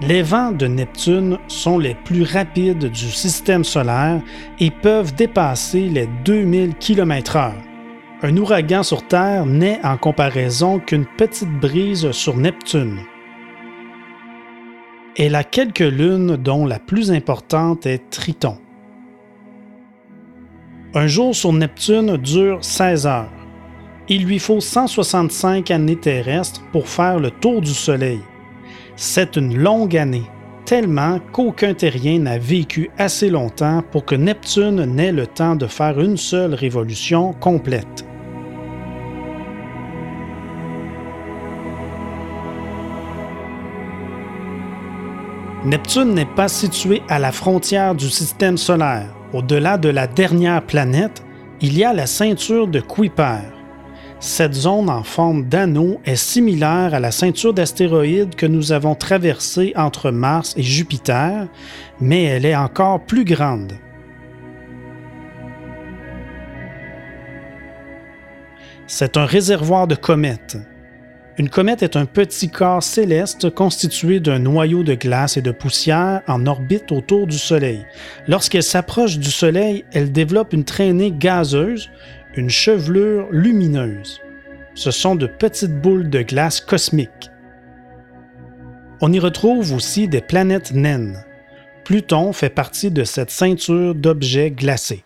Les 0.02 0.22
vents 0.22 0.50
de 0.50 0.66
Neptune 0.66 1.38
sont 1.46 1.78
les 1.78 1.94
plus 1.94 2.22
rapides 2.22 2.86
du 2.86 3.10
système 3.10 3.64
solaire 3.64 4.22
et 4.58 4.70
peuvent 4.70 5.14
dépasser 5.14 5.90
les 5.90 6.08
2000 6.24 6.74
km/h. 6.76 7.52
Un 8.22 8.36
ouragan 8.38 8.82
sur 8.82 9.06
Terre 9.06 9.44
n'est 9.44 9.78
en 9.84 9.98
comparaison 9.98 10.78
qu'une 10.78 11.04
petite 11.04 11.52
brise 11.60 12.12
sur 12.12 12.38
Neptune. 12.38 13.00
Elle 15.18 15.34
a 15.34 15.44
quelques 15.44 15.80
lunes 15.80 16.36
dont 16.36 16.64
la 16.64 16.78
plus 16.78 17.12
importante 17.12 17.84
est 17.84 18.08
Triton. 18.08 18.56
Un 20.94 21.08
jour 21.08 21.34
sur 21.36 21.52
Neptune 21.52 22.16
dure 22.16 22.64
16 22.64 23.06
heures. 23.06 23.32
Il 24.08 24.24
lui 24.24 24.38
faut 24.38 24.60
165 24.60 25.70
années 25.70 25.96
terrestres 25.96 26.62
pour 26.72 26.88
faire 26.88 27.18
le 27.18 27.30
tour 27.30 27.60
du 27.60 27.74
Soleil. 27.74 28.20
C'est 29.02 29.36
une 29.36 29.56
longue 29.56 29.96
année, 29.96 30.30
tellement 30.66 31.20
qu'aucun 31.32 31.72
terrien 31.72 32.18
n'a 32.18 32.36
vécu 32.36 32.90
assez 32.98 33.30
longtemps 33.30 33.82
pour 33.90 34.04
que 34.04 34.14
Neptune 34.14 34.84
n'ait 34.84 35.10
le 35.10 35.26
temps 35.26 35.56
de 35.56 35.66
faire 35.66 35.98
une 35.98 36.18
seule 36.18 36.52
révolution 36.52 37.32
complète. 37.32 38.04
Neptune 45.64 46.12
n'est 46.12 46.26
pas 46.26 46.48
situé 46.48 47.00
à 47.08 47.18
la 47.18 47.32
frontière 47.32 47.94
du 47.94 48.10
système 48.10 48.58
solaire. 48.58 49.08
Au-delà 49.32 49.78
de 49.78 49.88
la 49.88 50.06
dernière 50.06 50.62
planète, 50.62 51.24
il 51.62 51.78
y 51.78 51.84
a 51.84 51.94
la 51.94 52.06
ceinture 52.06 52.68
de 52.68 52.80
Kuiper. 52.80 53.59
Cette 54.20 54.52
zone 54.52 54.90
en 54.90 55.02
forme 55.02 55.48
d'anneau 55.48 55.98
est 56.04 56.14
similaire 56.14 56.92
à 56.92 57.00
la 57.00 57.10
ceinture 57.10 57.54
d'astéroïdes 57.54 58.34
que 58.34 58.44
nous 58.44 58.70
avons 58.72 58.94
traversée 58.94 59.72
entre 59.76 60.10
Mars 60.10 60.52
et 60.58 60.62
Jupiter, 60.62 61.48
mais 62.02 62.24
elle 62.24 62.44
est 62.44 62.54
encore 62.54 63.00
plus 63.00 63.24
grande. 63.24 63.72
C'est 68.86 69.16
un 69.16 69.24
réservoir 69.24 69.86
de 69.86 69.94
comètes. 69.94 70.58
Une 71.38 71.48
comète 71.48 71.82
est 71.82 71.96
un 71.96 72.04
petit 72.04 72.50
corps 72.50 72.82
céleste 72.82 73.48
constitué 73.48 74.20
d'un 74.20 74.40
noyau 74.40 74.82
de 74.82 74.92
glace 74.92 75.38
et 75.38 75.42
de 75.42 75.52
poussière 75.52 76.20
en 76.26 76.46
orbite 76.46 76.92
autour 76.92 77.26
du 77.26 77.38
Soleil. 77.38 77.86
Lorsqu'elle 78.28 78.62
s'approche 78.62 79.18
du 79.18 79.30
Soleil, 79.30 79.86
elle 79.92 80.12
développe 80.12 80.52
une 80.52 80.64
traînée 80.64 81.10
gazeuse, 81.10 81.88
une 82.36 82.50
chevelure 82.50 83.28
lumineuse. 83.30 84.20
Ce 84.74 84.90
sont 84.90 85.16
de 85.16 85.26
petites 85.26 85.80
boules 85.80 86.10
de 86.10 86.22
glace 86.22 86.60
cosmiques. 86.60 87.30
On 89.00 89.12
y 89.12 89.18
retrouve 89.18 89.72
aussi 89.72 90.08
des 90.08 90.20
planètes 90.20 90.72
naines. 90.72 91.24
Pluton 91.84 92.32
fait 92.32 92.50
partie 92.50 92.90
de 92.90 93.02
cette 93.04 93.30
ceinture 93.30 93.94
d'objets 93.94 94.50
glacés. 94.50 95.04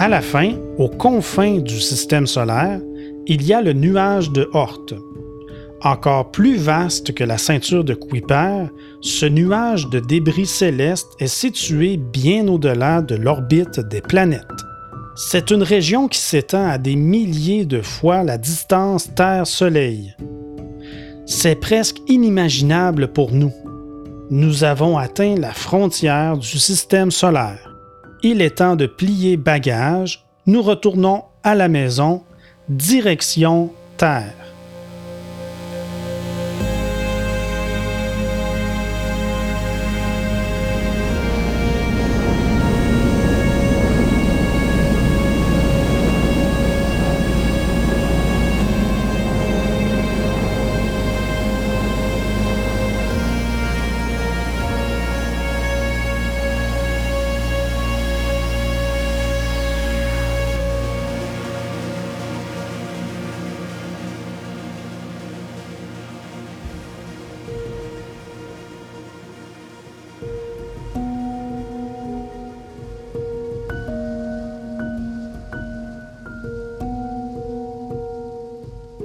À 0.00 0.08
la 0.08 0.20
fin, 0.20 0.54
aux 0.76 0.88
confins 0.88 1.58
du 1.58 1.80
système 1.80 2.26
solaire, 2.26 2.80
il 3.26 3.42
y 3.42 3.52
a 3.52 3.60
le 3.60 3.72
nuage 3.72 4.30
de 4.30 4.48
Oort. 4.52 4.86
Encore 5.82 6.32
plus 6.32 6.56
vaste 6.56 7.14
que 7.14 7.22
la 7.22 7.38
ceinture 7.38 7.84
de 7.84 7.94
Kuiper, 7.94 8.68
ce 9.00 9.26
nuage 9.26 9.88
de 9.88 10.00
débris 10.00 10.46
célestes 10.46 11.12
est 11.20 11.28
situé 11.28 11.96
bien 11.96 12.48
au-delà 12.48 13.00
de 13.00 13.14
l'orbite 13.14 13.78
des 13.78 14.00
planètes. 14.00 14.42
C'est 15.14 15.50
une 15.52 15.62
région 15.62 16.08
qui 16.08 16.18
s'étend 16.18 16.68
à 16.68 16.78
des 16.78 16.96
milliers 16.96 17.64
de 17.64 17.80
fois 17.80 18.24
la 18.24 18.38
distance 18.38 19.14
Terre-Soleil. 19.14 20.14
C'est 21.26 21.56
presque 21.56 21.98
inimaginable 22.08 23.08
pour 23.08 23.32
nous. 23.32 23.52
Nous 24.30 24.64
avons 24.64 24.98
atteint 24.98 25.36
la 25.36 25.52
frontière 25.52 26.38
du 26.38 26.58
système 26.58 27.10
solaire. 27.10 27.76
Il 28.22 28.42
est 28.42 28.58
temps 28.58 28.76
de 28.76 28.86
plier 28.86 29.36
bagages. 29.36 30.24
Nous 30.46 30.62
retournons 30.62 31.22
à 31.44 31.54
la 31.54 31.68
maison, 31.68 32.22
direction 32.68 33.70
Terre. 33.96 34.37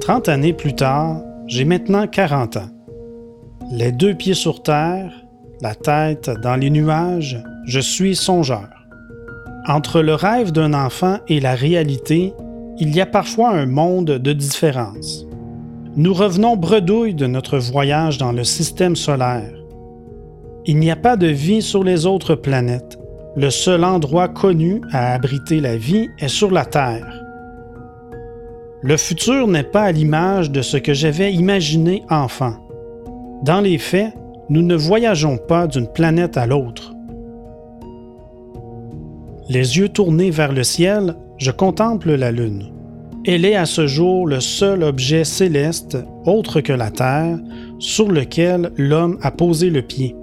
Trente 0.03 0.27
années 0.27 0.51
plus 0.51 0.75
tard, 0.75 1.21
j'ai 1.47 1.63
maintenant 1.63 2.07
40 2.07 2.57
ans. 2.57 2.69
Les 3.71 3.93
deux 3.93 4.13
pieds 4.13 4.33
sur 4.33 4.61
terre, 4.61 5.13
la 5.61 5.75
tête 5.75 6.29
dans 6.41 6.57
les 6.57 6.69
nuages, 6.69 7.41
je 7.65 7.79
suis 7.79 8.13
songeur. 8.13 8.67
Entre 9.65 10.01
le 10.01 10.13
rêve 10.13 10.51
d'un 10.51 10.73
enfant 10.73 11.19
et 11.29 11.39
la 11.39 11.55
réalité, 11.55 12.33
il 12.79 12.93
y 12.93 12.99
a 12.99 13.05
parfois 13.05 13.51
un 13.51 13.65
monde 13.65 14.07
de 14.19 14.33
différence. 14.33 15.25
Nous 15.95 16.13
revenons 16.13 16.57
bredouille 16.57 17.15
de 17.15 17.25
notre 17.25 17.57
voyage 17.57 18.17
dans 18.17 18.33
le 18.33 18.43
système 18.43 18.97
solaire. 18.97 19.53
Il 20.65 20.79
n'y 20.79 20.91
a 20.91 20.97
pas 20.97 21.15
de 21.15 21.27
vie 21.27 21.61
sur 21.61 21.81
les 21.81 22.05
autres 22.05 22.35
planètes. 22.35 22.99
Le 23.37 23.49
seul 23.49 23.85
endroit 23.85 24.27
connu 24.27 24.81
à 24.91 25.13
abriter 25.13 25.61
la 25.61 25.77
vie 25.77 26.09
est 26.19 26.27
sur 26.27 26.51
la 26.51 26.65
Terre. 26.65 27.22
Le 28.83 28.97
futur 28.97 29.47
n'est 29.47 29.63
pas 29.63 29.83
à 29.83 29.91
l'image 29.93 30.51
de 30.51 30.61
ce 30.61 30.75
que 30.75 30.93
j'avais 30.93 31.33
imaginé 31.33 32.03
enfant. 32.09 32.55
Dans 33.41 33.61
les 33.61 33.77
faits, 33.77 34.13
nous 34.49 34.61
ne 34.61 34.75
voyageons 34.75 35.37
pas 35.37 35.67
d'une 35.67 35.87
planète 35.87 36.35
à 36.35 36.45
l'autre. 36.45 36.93
Les 39.47 39.77
yeux 39.77 39.87
tournés 39.87 40.31
vers 40.31 40.51
le 40.51 40.63
ciel, 40.63 41.15
je 41.37 41.51
contemple 41.51 42.11
la 42.11 42.33
Lune. 42.33 42.73
Elle 43.25 43.45
est 43.45 43.55
à 43.55 43.65
ce 43.65 43.87
jour 43.87 44.27
le 44.27 44.41
seul 44.41 44.83
objet 44.83 45.23
céleste, 45.23 45.97
autre 46.25 46.59
que 46.59 46.73
la 46.73 46.91
Terre, 46.91 47.39
sur 47.79 48.11
lequel 48.11 48.73
l'homme 48.75 49.17
a 49.21 49.31
posé 49.31 49.69
le 49.69 49.81
pied. 49.81 50.13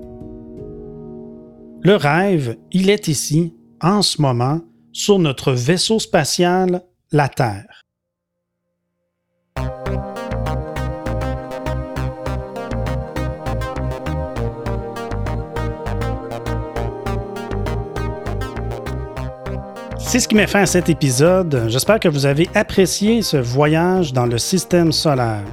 Le 1.82 1.96
rêve, 1.96 2.56
il 2.72 2.90
est 2.90 3.08
ici, 3.08 3.54
en 3.80 4.02
ce 4.02 4.20
moment, 4.20 4.60
sur 4.92 5.18
notre 5.18 5.52
vaisseau 5.52 5.98
spatial, 5.98 6.82
la 7.10 7.28
Terre. 7.30 7.69
C'est 20.10 20.18
ce 20.18 20.26
qui 20.26 20.34
m'a 20.34 20.48
fait 20.48 20.58
à 20.58 20.66
cet 20.66 20.88
épisode. 20.88 21.66
J'espère 21.68 22.00
que 22.00 22.08
vous 22.08 22.26
avez 22.26 22.50
apprécié 22.56 23.22
ce 23.22 23.36
voyage 23.36 24.12
dans 24.12 24.26
le 24.26 24.38
système 24.38 24.90
solaire. 24.90 25.44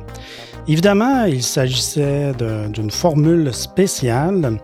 Évidemment, 0.67 1.25
il 1.25 1.43
s'agissait 1.43 2.31
d'une 2.73 2.89
formule 2.89 3.53
spéciale, 3.53 4.57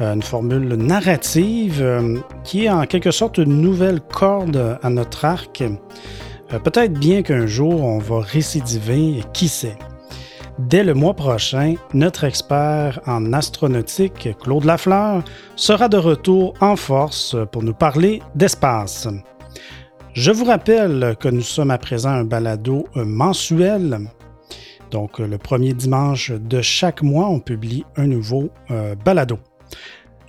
euh, 0.00 0.14
une 0.14 0.22
formule 0.22 0.68
narrative 0.76 1.82
euh, 1.82 2.16
qui 2.42 2.64
est 2.64 2.70
en 2.70 2.86
quelque 2.86 3.10
sorte 3.10 3.36
une 3.36 3.60
nouvelle 3.60 4.00
corde 4.00 4.78
à 4.82 4.88
notre 4.88 5.26
arc. 5.26 5.60
Euh, 5.60 6.58
peut-être 6.58 6.94
bien 6.94 7.20
qu'un 7.20 7.44
jour 7.44 7.84
on 7.84 7.98
va 7.98 8.20
récidiver, 8.20 9.24
qui 9.34 9.48
sait. 9.48 9.76
Dès 10.58 10.84
le 10.84 10.94
mois 10.94 11.14
prochain, 11.14 11.74
notre 11.92 12.24
expert 12.24 12.98
en 13.06 13.34
astronautique, 13.34 14.30
Claude 14.42 14.64
Lafleur, 14.64 15.22
sera 15.54 15.90
de 15.90 15.98
retour 15.98 16.54
en 16.62 16.76
force 16.76 17.36
pour 17.52 17.62
nous 17.62 17.74
parler 17.74 18.22
d'espace. 18.34 19.06
Je 20.14 20.30
vous 20.30 20.44
rappelle 20.44 21.16
que 21.18 21.28
nous 21.28 21.42
sommes 21.42 21.72
à 21.72 21.78
présent 21.78 22.10
un 22.10 22.22
balado 22.22 22.86
mensuel. 22.94 23.98
Donc, 24.92 25.18
le 25.18 25.38
premier 25.38 25.74
dimanche 25.74 26.30
de 26.30 26.62
chaque 26.62 27.02
mois, 27.02 27.28
on 27.28 27.40
publie 27.40 27.84
un 27.96 28.06
nouveau 28.06 28.50
euh, 28.70 28.94
balado. 28.94 29.40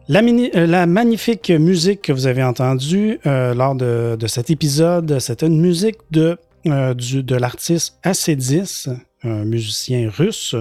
Euh, 0.09 0.65
la, 0.65 0.87
magnifique 0.87 1.51
musique 1.51 2.01
que 2.01 2.13
vous 2.13 2.25
avez 2.25 2.41
entendue 2.41 3.19
euh, 3.27 3.53
lors 3.53 3.75
de, 3.75 4.17
cet 4.25 4.49
épisode, 4.49 5.19
c'était 5.19 5.45
une 5.45 5.61
musique 5.61 5.97
de, 6.09 6.39
de 6.65 7.35
l'artiste 7.35 7.99
AC10, 8.03 8.89
un 9.21 9.45
musicien 9.45 10.09
russe 10.09 10.55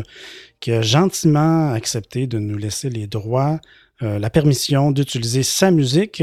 qui 0.61 0.71
a 0.71 0.83
gentiment 0.83 1.73
accepté 1.73 2.27
de 2.27 2.39
nous 2.39 2.59
laisser 2.59 2.91
les 2.91 3.07
droits, 3.07 3.59
euh, 4.03 4.19
la 4.19 4.29
permission 4.29 4.91
d'utiliser 4.91 5.45
sa 5.45 5.71
musique. 5.71 6.23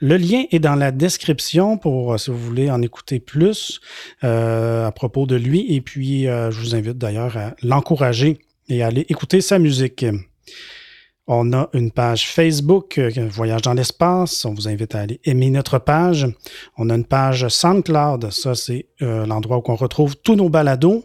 Le 0.00 0.16
lien 0.16 0.42
est 0.50 0.58
dans 0.58 0.74
la 0.74 0.90
description 0.90 1.78
pour, 1.78 2.14
euh, 2.14 2.18
si 2.18 2.30
vous 2.30 2.38
voulez 2.38 2.68
en 2.68 2.82
écouter 2.82 3.20
plus 3.20 3.80
euh, 4.24 4.88
à 4.88 4.90
propos 4.90 5.26
de 5.26 5.36
lui. 5.36 5.72
Et 5.72 5.80
puis, 5.80 6.24
je 6.24 6.58
vous 6.58 6.74
invite 6.74 6.98
d'ailleurs 6.98 7.36
à 7.36 7.54
l'encourager 7.62 8.38
et 8.68 8.82
à 8.82 8.88
aller 8.88 9.06
écouter 9.08 9.40
sa 9.40 9.60
musique. 9.60 10.04
On 11.28 11.52
a 11.52 11.70
une 11.72 11.92
page 11.92 12.26
Facebook, 12.26 12.98
Voyage 12.98 13.62
dans 13.62 13.74
l'espace. 13.74 14.44
On 14.44 14.54
vous 14.54 14.66
invite 14.66 14.96
à 14.96 15.00
aller 15.00 15.20
aimer 15.24 15.50
notre 15.50 15.78
page. 15.78 16.26
On 16.76 16.90
a 16.90 16.94
une 16.96 17.04
page 17.04 17.46
SoundCloud. 17.46 18.32
Ça, 18.32 18.56
c'est 18.56 18.86
l'endroit 19.00 19.58
où 19.58 19.62
on 19.68 19.76
retrouve 19.76 20.16
tous 20.16 20.34
nos 20.34 20.48
balados. 20.48 21.04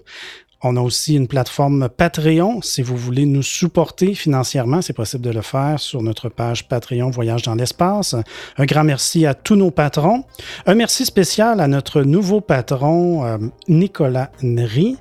On 0.63 0.75
a 0.75 0.81
aussi 0.81 1.15
une 1.15 1.27
plateforme 1.27 1.87
Patreon. 1.87 2.61
Si 2.63 2.81
vous 2.81 2.97
voulez 2.97 3.27
nous 3.27 3.43
supporter 3.43 4.15
financièrement, 4.15 4.81
c'est 4.81 4.93
possible 4.93 5.23
de 5.23 5.29
le 5.29 5.43
faire 5.43 5.79
sur 5.79 6.01
notre 6.01 6.29
page 6.29 6.67
Patreon 6.67 7.11
Voyage 7.11 7.43
dans 7.43 7.53
l'espace. 7.53 8.15
Un 8.57 8.65
grand 8.65 8.83
merci 8.83 9.27
à 9.27 9.35
tous 9.35 9.55
nos 9.55 9.69
patrons. 9.69 10.23
Un 10.65 10.73
merci 10.73 11.05
spécial 11.05 11.59
à 11.59 11.67
notre 11.67 12.01
nouveau 12.01 12.41
patron, 12.41 13.23
euh, 13.23 13.37
Nicolas 13.67 14.31
Nry. 14.41 14.97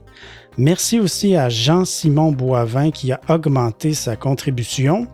Merci 0.59 1.01
aussi 1.01 1.37
à 1.37 1.49
Jean-Simon 1.49 2.33
Boivin 2.33 2.91
qui 2.91 3.13
a 3.13 3.21
augmenté 3.29 3.95
sa 3.95 4.17
contribution, 4.17 5.07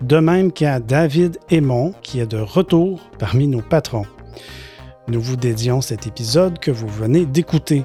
de 0.00 0.18
même 0.18 0.52
qu'à 0.52 0.80
David 0.80 1.38
Aymon 1.50 1.92
qui 2.02 2.20
est 2.20 2.26
de 2.26 2.38
retour 2.38 3.00
parmi 3.18 3.46
nos 3.46 3.62
patrons. 3.62 4.06
Nous 5.08 5.20
vous 5.20 5.36
dédions 5.36 5.80
cet 5.82 6.06
épisode 6.06 6.58
que 6.58 6.70
vous 6.70 6.88
venez 6.88 7.26
d'écouter. 7.26 7.84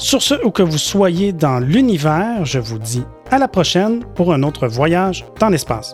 Sur 0.00 0.22
ce, 0.22 0.34
où 0.46 0.50
que 0.50 0.62
vous 0.62 0.78
soyez 0.78 1.34
dans 1.34 1.58
l'univers, 1.58 2.46
je 2.46 2.58
vous 2.58 2.78
dis 2.78 3.04
à 3.30 3.36
la 3.36 3.48
prochaine 3.48 4.02
pour 4.14 4.32
un 4.32 4.42
autre 4.42 4.66
voyage 4.66 5.26
dans 5.38 5.50
l'espace. 5.50 5.92